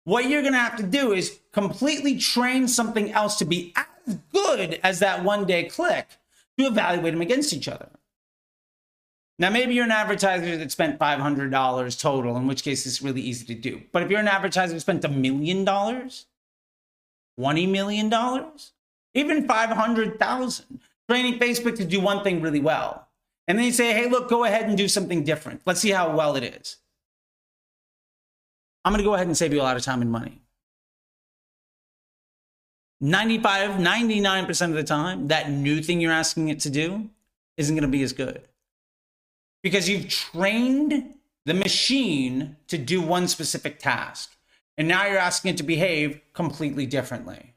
what 0.05 0.29
you're 0.29 0.43
going 0.43 0.53
to 0.53 0.59
have 0.59 0.77
to 0.77 0.83
do 0.83 1.13
is 1.13 1.41
completely 1.53 2.19
train 2.19 2.69
something 2.69 3.11
else 3.13 3.37
to 3.37 3.45
be 3.45 3.73
as 3.77 4.19
good 4.33 4.79
as 4.83 4.99
that 4.99 5.25
one 5.25 5.47
day 5.47 5.65
click 5.65 6.07
to 6.59 6.67
evaluate 6.67 7.15
them 7.15 7.23
against 7.23 7.53
each 7.53 7.69
other. 7.69 7.89
Now, 9.41 9.51
maybe 9.51 9.75
you're 9.75 9.87
an 9.87 9.91
advertiser 9.91 10.57
that 10.57 10.71
spent 10.71 11.01
$500 11.01 12.01
total, 12.01 12.37
in 12.37 12.47
which 12.47 12.63
case 12.63 12.87
it's 12.87 13.03
really 13.03 13.23
easy 13.23 13.45
to 13.47 13.55
do. 13.55 13.83
But 13.91 14.03
if 14.03 14.11
you're 14.11 14.21
an 14.21 14.29
advertiser 14.29 14.75
that 14.75 14.81
spent 14.81 15.05
a 15.05 15.09
million 15.09 15.65
dollars, 15.65 16.27
$20 17.41 17.69
million, 17.69 18.13
even 19.15 19.49
500,000, 19.49 20.81
training 21.09 21.41
Facebook 21.41 21.77
to 21.77 21.85
do 21.85 22.01
one 22.01 22.23
thing 22.23 22.41
really 22.41 22.61
well 22.61 23.09
and 23.51 23.59
then 23.59 23.67
you 23.67 23.73
say, 23.73 23.93
hey, 23.93 24.09
look, 24.09 24.29
go 24.29 24.45
ahead 24.45 24.69
and 24.69 24.79
do 24.79 24.87
something 24.87 25.25
different. 25.25 25.63
Let's 25.67 25.81
see 25.81 25.91
how 25.91 26.15
well 26.15 26.37
it 26.37 26.45
is. 26.45 26.77
I'm 28.85 28.93
going 28.93 28.99
to 28.99 29.05
go 29.05 29.15
ahead 29.15 29.27
and 29.27 29.37
save 29.37 29.53
you 29.53 29.61
a 29.61 29.65
lot 29.65 29.77
of 29.77 29.83
time 29.83 30.03
and 30.03 30.13
money. 30.13 30.41
95, 33.01 33.81
99% 33.81 34.63
of 34.69 34.75
the 34.75 34.85
time, 34.85 35.27
that 35.27 35.51
new 35.51 35.83
thing 35.83 36.01
you're 36.01 36.13
asking 36.13 36.49
it 36.49 36.61
to 36.61 36.71
do 36.71 37.11
isn't 37.57 37.75
going 37.75 37.83
to 37.83 37.89
be 37.89 38.05
as 38.05 38.13
good. 38.13 38.41
Because 39.63 39.89
you've 39.89 40.09
trained 40.09 41.15
the 41.47 41.55
machine 41.55 42.57
to 42.69 42.79
do 42.79 43.01
one 43.01 43.29
specific 43.29 43.79
task. 43.79 44.37
And 44.79 44.89
now 44.89 45.07
you're 45.07 45.19
asking 45.19 45.53
it 45.53 45.57
to 45.59 45.63
behave 45.63 46.21
completely 46.33 46.87
differently. 46.87 47.55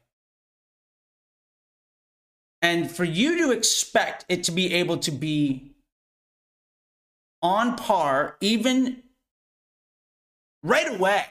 And 2.60 2.90
for 2.90 3.04
you 3.04 3.38
to 3.38 3.52
expect 3.52 4.24
it 4.28 4.44
to 4.44 4.52
be 4.52 4.72
able 4.74 4.98
to 4.98 5.10
be 5.10 5.74
on 7.42 7.76
par, 7.76 8.36
even 8.40 9.02
right 10.62 10.98
away, 10.98 11.26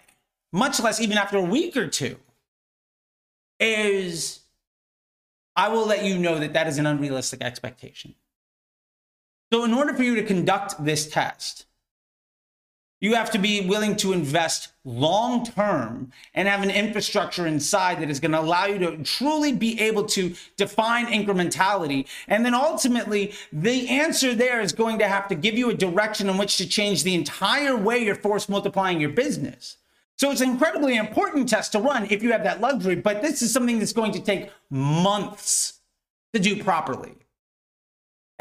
much 0.51 0.79
less 0.79 1.01
even 1.01 1.17
after 1.17 1.38
a 1.38 1.41
week 1.41 1.75
or 1.75 1.88
two, 1.88 2.17
is 3.59 4.41
I 5.55 5.69
will 5.69 5.86
let 5.86 6.03
you 6.03 6.17
know 6.17 6.39
that 6.39 6.53
that 6.53 6.67
is 6.67 6.77
an 6.77 6.86
unrealistic 6.86 7.41
expectation. 7.41 8.15
So, 9.53 9.65
in 9.65 9.73
order 9.75 9.93
for 9.93 10.01
you 10.01 10.15
to 10.15 10.23
conduct 10.23 10.83
this 10.83 11.07
test, 11.07 11.67
you 12.99 13.13
have 13.13 13.29
to 13.29 13.37
be 13.37 13.67
willing 13.67 13.95
to 13.97 14.11
invest 14.11 14.69
long 14.83 15.45
term 15.45 16.11
and 16.33 16.47
have 16.47 16.63
an 16.63 16.71
infrastructure 16.71 17.45
inside 17.45 18.01
that 18.01 18.09
is 18.09 18.19
going 18.19 18.31
to 18.31 18.39
allow 18.39 18.65
you 18.65 18.79
to 18.79 19.03
truly 19.03 19.53
be 19.53 19.79
able 19.79 20.05
to 20.05 20.33
define 20.57 21.05
incrementality. 21.05 22.07
And 22.27 22.43
then 22.43 22.55
ultimately, 22.55 23.33
the 23.51 23.89
answer 23.89 24.33
there 24.33 24.59
is 24.59 24.73
going 24.73 24.97
to 24.97 25.07
have 25.07 25.27
to 25.27 25.35
give 25.35 25.53
you 25.53 25.69
a 25.69 25.75
direction 25.75 26.31
in 26.31 26.39
which 26.39 26.57
to 26.57 26.67
change 26.67 27.03
the 27.03 27.13
entire 27.13 27.77
way 27.77 27.99
you're 27.99 28.15
force 28.15 28.49
multiplying 28.49 28.99
your 28.99 29.11
business. 29.11 29.77
So 30.17 30.31
it's 30.31 30.41
an 30.41 30.49
incredibly 30.49 30.95
important 30.95 31.47
test 31.47 31.73
to 31.73 31.79
run 31.79 32.07
if 32.09 32.23
you 32.23 32.31
have 32.31 32.43
that 32.45 32.59
luxury, 32.59 32.95
but 32.95 33.21
this 33.21 33.43
is 33.43 33.53
something 33.53 33.77
that's 33.77 33.93
going 33.93 34.13
to 34.13 34.19
take 34.19 34.49
months 34.71 35.79
to 36.33 36.39
do 36.39 36.63
properly. 36.63 37.17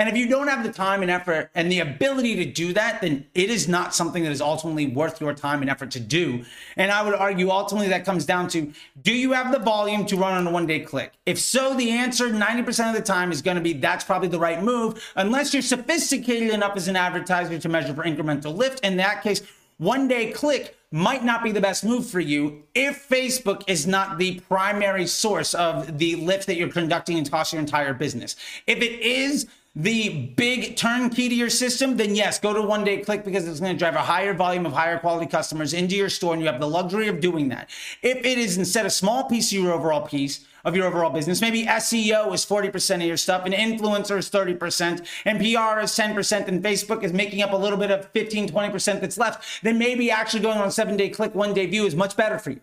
And 0.02 0.08
if 0.08 0.16
you 0.16 0.26
don't 0.26 0.48
have 0.48 0.64
the 0.64 0.72
time 0.72 1.02
and 1.02 1.10
effort 1.12 1.48
and 1.54 1.70
the 1.70 1.78
ability 1.78 2.34
to 2.34 2.44
do 2.44 2.72
that, 2.72 3.00
then 3.02 3.24
it 3.36 3.50
is 3.50 3.68
not 3.68 3.94
something 3.94 4.24
that 4.24 4.32
is 4.32 4.40
ultimately 4.40 4.88
worth 4.88 5.20
your 5.20 5.32
time 5.32 5.60
and 5.60 5.70
effort 5.70 5.92
to 5.92 6.00
do. 6.00 6.44
And 6.76 6.90
I 6.90 7.04
would 7.04 7.14
argue 7.14 7.50
ultimately 7.50 7.86
that 7.90 8.04
comes 8.04 8.26
down 8.26 8.48
to 8.48 8.72
do 9.00 9.12
you 9.12 9.30
have 9.30 9.52
the 9.52 9.60
volume 9.60 10.04
to 10.06 10.16
run 10.16 10.32
on 10.32 10.44
a 10.44 10.50
one 10.50 10.66
day 10.66 10.80
click? 10.80 11.12
If 11.24 11.38
so, 11.38 11.76
the 11.76 11.90
answer 11.90 12.30
90% 12.30 12.88
of 12.88 12.96
the 12.96 13.00
time 13.00 13.30
is 13.30 13.42
going 13.42 13.56
to 13.56 13.60
be 13.60 13.74
that's 13.74 14.02
probably 14.02 14.26
the 14.26 14.40
right 14.40 14.60
move, 14.60 15.00
unless 15.14 15.54
you're 15.54 15.62
sophisticated 15.62 16.50
enough 16.52 16.76
as 16.76 16.88
an 16.88 16.96
advertiser 16.96 17.56
to 17.56 17.68
measure 17.68 17.94
for 17.94 18.02
incremental 18.02 18.56
lift. 18.56 18.84
In 18.84 18.96
that 18.96 19.22
case, 19.22 19.40
one 19.78 20.08
day 20.08 20.32
click 20.32 20.76
might 20.90 21.24
not 21.24 21.44
be 21.44 21.52
the 21.52 21.60
best 21.60 21.84
move 21.84 22.10
for 22.10 22.18
you 22.18 22.64
if 22.74 23.08
Facebook 23.08 23.62
is 23.68 23.86
not 23.86 24.18
the 24.18 24.40
primary 24.48 25.06
source 25.06 25.54
of 25.54 25.98
the 25.98 26.16
lift 26.16 26.48
that 26.48 26.56
you're 26.56 26.68
conducting 26.68 27.18
and 27.18 27.28
across 27.28 27.52
your 27.52 27.60
entire 27.60 27.94
business. 27.94 28.34
If 28.66 28.78
it 28.78 29.00
is, 29.00 29.46
the 29.74 30.26
big 30.36 30.76
turnkey 30.76 31.28
to 31.28 31.34
your 31.34 31.48
system, 31.48 31.96
then 31.96 32.14
yes, 32.14 32.38
go 32.38 32.52
to 32.52 32.60
one 32.60 32.84
day 32.84 32.98
click 32.98 33.24
because 33.24 33.48
it's 33.48 33.60
going 33.60 33.72
to 33.72 33.78
drive 33.78 33.94
a 33.94 34.00
higher 34.00 34.34
volume 34.34 34.66
of 34.66 34.72
higher 34.72 34.98
quality 34.98 35.26
customers 35.26 35.72
into 35.72 35.96
your 35.96 36.10
store 36.10 36.34
and 36.34 36.42
you 36.42 36.48
have 36.48 36.60
the 36.60 36.68
luxury 36.68 37.08
of 37.08 37.20
doing 37.20 37.48
that. 37.48 37.70
If 38.02 38.18
it 38.18 38.38
is 38.38 38.58
instead 38.58 38.84
a 38.84 38.90
small 38.90 39.24
piece 39.24 39.50
of 39.50 39.58
your 39.58 39.72
overall 39.72 40.02
piece, 40.02 40.44
of 40.64 40.76
your 40.76 40.86
overall 40.86 41.10
business. 41.10 41.40
Maybe 41.40 41.66
SEO 41.66 42.32
is 42.32 42.46
40% 42.46 42.96
of 42.96 43.02
your 43.02 43.16
stuff, 43.16 43.44
and 43.44 43.54
influencer 43.54 44.16
is 44.18 44.30
30%, 44.30 45.04
and 45.24 45.38
PR 45.38 45.80
is 45.80 45.90
10%, 45.90 46.48
and 46.48 46.62
Facebook 46.62 47.02
is 47.02 47.12
making 47.12 47.42
up 47.42 47.52
a 47.52 47.56
little 47.56 47.78
bit 47.78 47.90
of 47.90 48.06
15, 48.10 48.48
20% 48.48 49.00
that's 49.00 49.18
left. 49.18 49.62
Then 49.62 49.78
maybe 49.78 50.10
actually 50.10 50.42
going 50.42 50.58
on 50.58 50.70
seven 50.70 50.96
day 50.96 51.08
click, 51.08 51.34
one 51.34 51.54
day 51.54 51.66
view 51.66 51.84
is 51.84 51.96
much 51.96 52.16
better 52.16 52.38
for 52.38 52.50
you. 52.50 52.60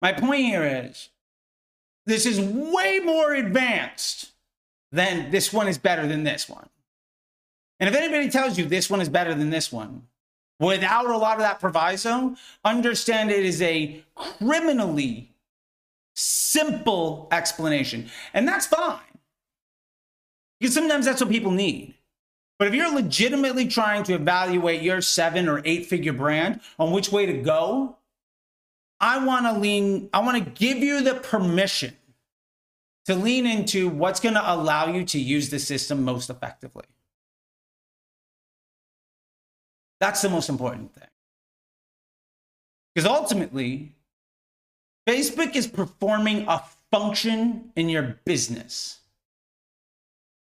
My 0.00 0.12
point 0.12 0.46
here 0.46 0.64
is 0.64 1.08
this 2.08 2.24
is 2.24 2.40
way 2.40 3.00
more 3.00 3.34
advanced 3.34 4.32
than 4.90 5.30
this 5.30 5.52
one 5.52 5.68
is 5.68 5.76
better 5.76 6.06
than 6.06 6.24
this 6.24 6.48
one. 6.48 6.68
And 7.78 7.88
if 7.88 7.94
anybody 7.94 8.30
tells 8.30 8.58
you 8.58 8.64
this 8.64 8.88
one 8.88 9.02
is 9.02 9.10
better 9.10 9.34
than 9.34 9.50
this 9.50 9.70
one, 9.70 10.04
without 10.58 11.06
a 11.06 11.18
lot 11.18 11.34
of 11.34 11.40
that 11.40 11.60
proviso, 11.60 12.34
understand 12.64 13.30
it 13.30 13.44
is 13.44 13.60
a 13.60 14.02
criminally 14.14 15.30
simple 16.16 17.28
explanation. 17.30 18.10
And 18.32 18.48
that's 18.48 18.66
fine. 18.66 19.00
Because 20.58 20.74
sometimes 20.74 21.04
that's 21.04 21.20
what 21.20 21.30
people 21.30 21.52
need. 21.52 21.94
But 22.58 22.68
if 22.68 22.74
you're 22.74 22.92
legitimately 22.92 23.68
trying 23.68 24.02
to 24.04 24.14
evaluate 24.14 24.80
your 24.80 25.02
seven 25.02 25.46
or 25.46 25.60
eight 25.66 25.86
figure 25.86 26.14
brand 26.14 26.60
on 26.78 26.90
which 26.90 27.12
way 27.12 27.26
to 27.26 27.34
go, 27.34 27.98
I 28.98 29.24
want 29.24 29.46
to 29.46 29.52
lean, 29.52 30.08
I 30.12 30.20
want 30.20 30.42
to 30.42 30.50
give 30.50 30.78
you 30.78 31.02
the 31.02 31.14
permission 31.14 31.94
to 33.08 33.14
lean 33.14 33.46
into 33.46 33.88
what's 33.88 34.20
going 34.20 34.34
to 34.34 34.52
allow 34.52 34.86
you 34.86 35.02
to 35.02 35.18
use 35.18 35.48
the 35.48 35.58
system 35.58 36.04
most 36.04 36.28
effectively. 36.28 36.84
That's 39.98 40.20
the 40.20 40.28
most 40.28 40.50
important 40.50 40.94
thing. 40.94 41.08
Because 42.94 43.08
ultimately, 43.08 43.96
Facebook 45.08 45.56
is 45.56 45.66
performing 45.66 46.44
a 46.48 46.62
function 46.92 47.72
in 47.76 47.88
your 47.88 48.18
business. 48.26 49.00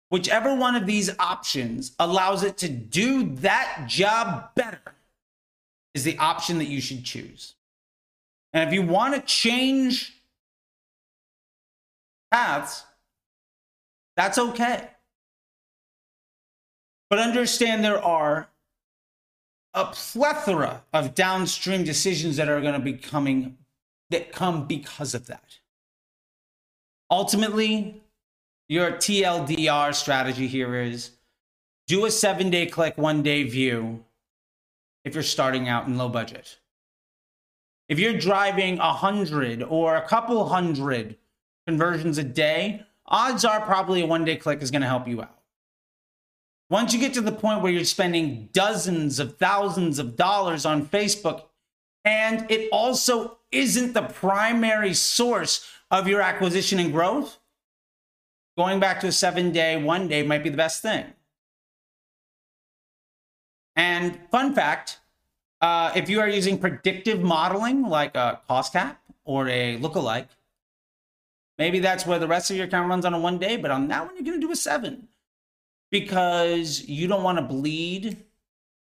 Whichever 0.08 0.52
one 0.56 0.74
of 0.74 0.86
these 0.86 1.16
options 1.20 1.94
allows 2.00 2.42
it 2.42 2.56
to 2.58 2.68
do 2.68 3.32
that 3.36 3.84
job 3.86 4.56
better 4.56 4.80
is 5.94 6.02
the 6.02 6.18
option 6.18 6.58
that 6.58 6.66
you 6.66 6.80
should 6.80 7.04
choose. 7.04 7.54
And 8.52 8.68
if 8.68 8.74
you 8.74 8.82
want 8.82 9.14
to 9.14 9.20
change 9.20 10.15
paths, 12.30 12.84
that's 14.16 14.38
okay. 14.38 14.88
But 17.08 17.18
understand 17.18 17.84
there 17.84 18.02
are 18.02 18.48
a 19.74 19.86
plethora 19.86 20.82
of 20.92 21.14
downstream 21.14 21.84
decisions 21.84 22.36
that 22.36 22.48
are 22.48 22.60
going 22.60 22.74
to 22.74 22.80
be 22.80 22.94
coming 22.94 23.58
that 24.10 24.32
come 24.32 24.66
because 24.66 25.14
of 25.14 25.26
that. 25.26 25.58
Ultimately, 27.10 28.02
your 28.68 28.92
TLDR 28.92 29.94
strategy 29.94 30.46
here 30.46 30.74
is 30.74 31.12
do 31.86 32.04
a 32.06 32.10
seven 32.10 32.50
day 32.50 32.66
click, 32.66 32.98
one 32.98 33.22
day 33.22 33.44
view 33.44 34.04
if 35.04 35.14
you're 35.14 35.22
starting 35.22 35.68
out 35.68 35.86
in 35.86 35.96
low 35.96 36.08
budget. 36.08 36.58
If 37.88 38.00
you're 38.00 38.18
driving 38.18 38.78
a 38.80 38.92
hundred 38.92 39.62
or 39.62 39.94
a 39.94 40.08
couple 40.08 40.48
hundred 40.48 41.16
conversions 41.66 42.18
a 42.18 42.24
day, 42.24 42.84
odds 43.06 43.44
are 43.44 43.60
probably 43.60 44.02
a 44.02 44.06
one 44.06 44.24
day 44.24 44.36
click 44.36 44.62
is 44.62 44.70
going 44.70 44.82
to 44.82 44.88
help 44.88 45.06
you 45.08 45.22
out. 45.22 45.36
Once 46.68 46.92
you 46.92 46.98
get 46.98 47.14
to 47.14 47.20
the 47.20 47.32
point 47.32 47.62
where 47.62 47.70
you're 47.70 47.84
spending 47.84 48.48
dozens 48.52 49.18
of 49.18 49.36
thousands 49.36 49.98
of 49.98 50.16
dollars 50.16 50.66
on 50.66 50.86
Facebook, 50.86 51.44
and 52.04 52.48
it 52.50 52.68
also 52.72 53.38
isn't 53.52 53.92
the 53.92 54.02
primary 54.02 54.94
source 54.94 55.68
of 55.90 56.08
your 56.08 56.20
acquisition 56.20 56.78
and 56.78 56.92
growth, 56.92 57.38
going 58.56 58.80
back 58.80 59.00
to 59.00 59.06
a 59.06 59.12
seven 59.12 59.52
day, 59.52 59.80
one 59.80 60.08
day 60.08 60.22
might 60.22 60.42
be 60.42 60.50
the 60.50 60.56
best 60.56 60.82
thing. 60.82 61.04
And 63.76 64.18
fun 64.30 64.54
fact 64.54 65.00
uh, 65.60 65.92
if 65.94 66.08
you 66.08 66.20
are 66.20 66.28
using 66.28 66.58
predictive 66.58 67.20
modeling 67.20 67.82
like 67.88 68.14
a 68.14 68.40
cost 68.46 68.72
cap 68.72 69.00
or 69.24 69.48
a 69.48 69.78
lookalike, 69.78 70.28
maybe 71.58 71.78
that's 71.78 72.06
where 72.06 72.18
the 72.18 72.28
rest 72.28 72.50
of 72.50 72.56
your 72.56 72.66
account 72.66 72.88
runs 72.88 73.04
on 73.04 73.14
a 73.14 73.18
one 73.18 73.38
day, 73.38 73.56
but 73.56 73.70
on 73.70 73.88
that 73.88 74.06
one, 74.06 74.14
you're 74.14 74.24
going 74.24 74.40
to 74.40 74.46
do 74.46 74.52
a 74.52 74.56
seven 74.56 75.08
because 75.90 76.86
you 76.88 77.06
don't 77.06 77.22
want 77.22 77.38
to 77.38 77.44
bleed 77.44 78.24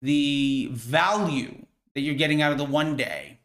the 0.01 0.69
value 0.71 1.65
that 1.95 2.01
you're 2.01 2.15
getting 2.15 2.41
out 2.41 2.51
of 2.51 2.57
the 2.57 2.63
one 2.63 2.95
day 2.95 3.39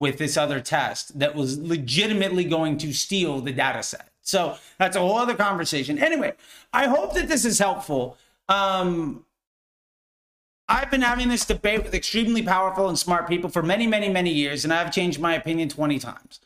with 0.00 0.18
this 0.18 0.36
other 0.36 0.60
test 0.60 1.18
that 1.18 1.34
was 1.34 1.58
legitimately 1.58 2.44
going 2.44 2.78
to 2.78 2.92
steal 2.92 3.40
the 3.40 3.52
data 3.52 3.82
set. 3.82 4.10
So 4.22 4.56
that's 4.78 4.96
a 4.96 5.00
whole 5.00 5.16
other 5.16 5.34
conversation. 5.34 5.98
Anyway, 5.98 6.32
I 6.72 6.86
hope 6.86 7.14
that 7.14 7.28
this 7.28 7.44
is 7.44 7.58
helpful. 7.58 8.16
Um, 8.48 9.24
I've 10.68 10.90
been 10.90 11.02
having 11.02 11.28
this 11.28 11.44
debate 11.44 11.82
with 11.82 11.94
extremely 11.94 12.42
powerful 12.42 12.88
and 12.88 12.98
smart 12.98 13.28
people 13.28 13.50
for 13.50 13.62
many, 13.62 13.86
many, 13.86 14.08
many 14.08 14.30
years, 14.30 14.64
and 14.64 14.72
I've 14.72 14.92
changed 14.92 15.20
my 15.20 15.34
opinion 15.34 15.68
20 15.68 15.98
times. 15.98 16.40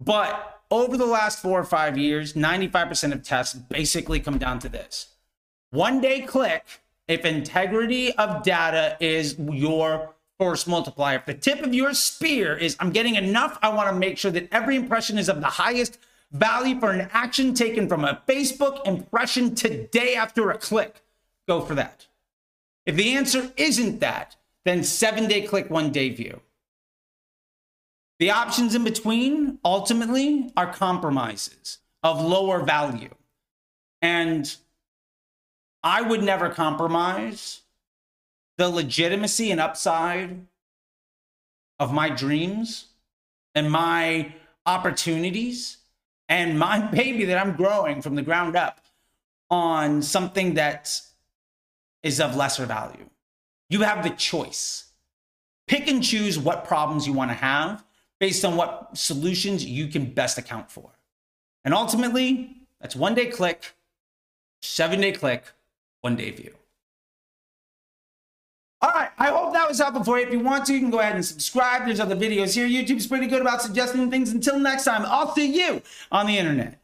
But 0.00 0.57
over 0.70 0.96
the 0.96 1.06
last 1.06 1.40
four 1.40 1.58
or 1.58 1.64
five 1.64 1.96
years, 1.96 2.34
95% 2.34 3.12
of 3.12 3.22
tests 3.22 3.54
basically 3.54 4.20
come 4.20 4.38
down 4.38 4.58
to 4.60 4.68
this 4.68 5.14
one 5.70 6.00
day 6.00 6.20
click 6.22 6.64
if 7.08 7.24
integrity 7.24 8.14
of 8.16 8.42
data 8.42 8.96
is 9.00 9.36
your 9.38 10.14
force 10.38 10.66
multiplier. 10.66 11.16
If 11.16 11.26
the 11.26 11.34
tip 11.34 11.62
of 11.62 11.74
your 11.74 11.94
spear 11.94 12.56
is 12.56 12.76
I'm 12.80 12.90
getting 12.90 13.16
enough, 13.16 13.58
I 13.62 13.70
want 13.70 13.88
to 13.88 13.94
make 13.94 14.18
sure 14.18 14.30
that 14.30 14.48
every 14.52 14.76
impression 14.76 15.18
is 15.18 15.28
of 15.28 15.40
the 15.40 15.46
highest 15.46 15.98
value 16.32 16.78
for 16.78 16.90
an 16.90 17.08
action 17.12 17.54
taken 17.54 17.88
from 17.88 18.04
a 18.04 18.22
Facebook 18.28 18.86
impression 18.86 19.54
today 19.54 20.14
after 20.14 20.50
a 20.50 20.58
click. 20.58 21.02
Go 21.46 21.60
for 21.60 21.74
that. 21.74 22.06
If 22.86 22.96
the 22.96 23.14
answer 23.14 23.52
isn't 23.56 24.00
that, 24.00 24.36
then 24.64 24.84
seven 24.84 25.28
day 25.28 25.42
click, 25.42 25.70
one 25.70 25.90
day 25.90 26.10
view. 26.10 26.40
The 28.18 28.30
options 28.30 28.74
in 28.74 28.82
between 28.82 29.58
ultimately 29.64 30.52
are 30.56 30.72
compromises 30.72 31.78
of 32.02 32.20
lower 32.20 32.62
value. 32.62 33.14
And 34.02 34.54
I 35.82 36.02
would 36.02 36.22
never 36.22 36.48
compromise 36.50 37.62
the 38.56 38.68
legitimacy 38.68 39.52
and 39.52 39.60
upside 39.60 40.40
of 41.78 41.92
my 41.92 42.08
dreams 42.08 42.86
and 43.54 43.70
my 43.70 44.34
opportunities 44.66 45.78
and 46.28 46.58
my 46.58 46.80
baby 46.92 47.24
that 47.26 47.38
I'm 47.38 47.54
growing 47.54 48.02
from 48.02 48.16
the 48.16 48.22
ground 48.22 48.56
up 48.56 48.80
on 49.48 50.02
something 50.02 50.54
that 50.54 51.00
is 52.02 52.20
of 52.20 52.34
lesser 52.34 52.66
value. 52.66 53.08
You 53.70 53.82
have 53.82 54.02
the 54.02 54.10
choice. 54.10 54.86
Pick 55.68 55.86
and 55.86 56.02
choose 56.02 56.38
what 56.38 56.64
problems 56.64 57.06
you 57.06 57.12
want 57.12 57.30
to 57.30 57.36
have 57.36 57.84
based 58.20 58.44
on 58.44 58.56
what 58.56 58.96
solutions 58.96 59.64
you 59.64 59.88
can 59.88 60.06
best 60.06 60.38
account 60.38 60.70
for. 60.70 60.90
And 61.64 61.74
ultimately, 61.74 62.56
that's 62.80 62.96
one 62.96 63.14
day 63.14 63.26
click, 63.26 63.74
seven 64.62 65.00
day 65.00 65.12
click, 65.12 65.44
one 66.00 66.16
day 66.16 66.30
view. 66.30 66.54
All 68.80 68.90
right, 68.90 69.10
I 69.18 69.30
hope 69.30 69.52
that 69.54 69.68
was 69.68 69.78
helpful 69.78 70.04
for 70.04 70.18
you. 70.20 70.26
If 70.26 70.32
you 70.32 70.38
want 70.38 70.66
to, 70.66 70.72
you 70.72 70.78
can 70.78 70.90
go 70.90 71.00
ahead 71.00 71.16
and 71.16 71.24
subscribe. 71.24 71.86
There's 71.86 71.98
other 71.98 72.14
videos 72.14 72.54
here. 72.54 72.68
YouTube's 72.68 73.08
pretty 73.08 73.26
good 73.26 73.40
about 73.40 73.60
suggesting 73.60 74.08
things. 74.08 74.30
Until 74.30 74.58
next 74.58 74.84
time, 74.84 75.02
I'll 75.04 75.34
see 75.34 75.52
you 75.52 75.82
on 76.12 76.26
the 76.26 76.38
internet. 76.38 76.78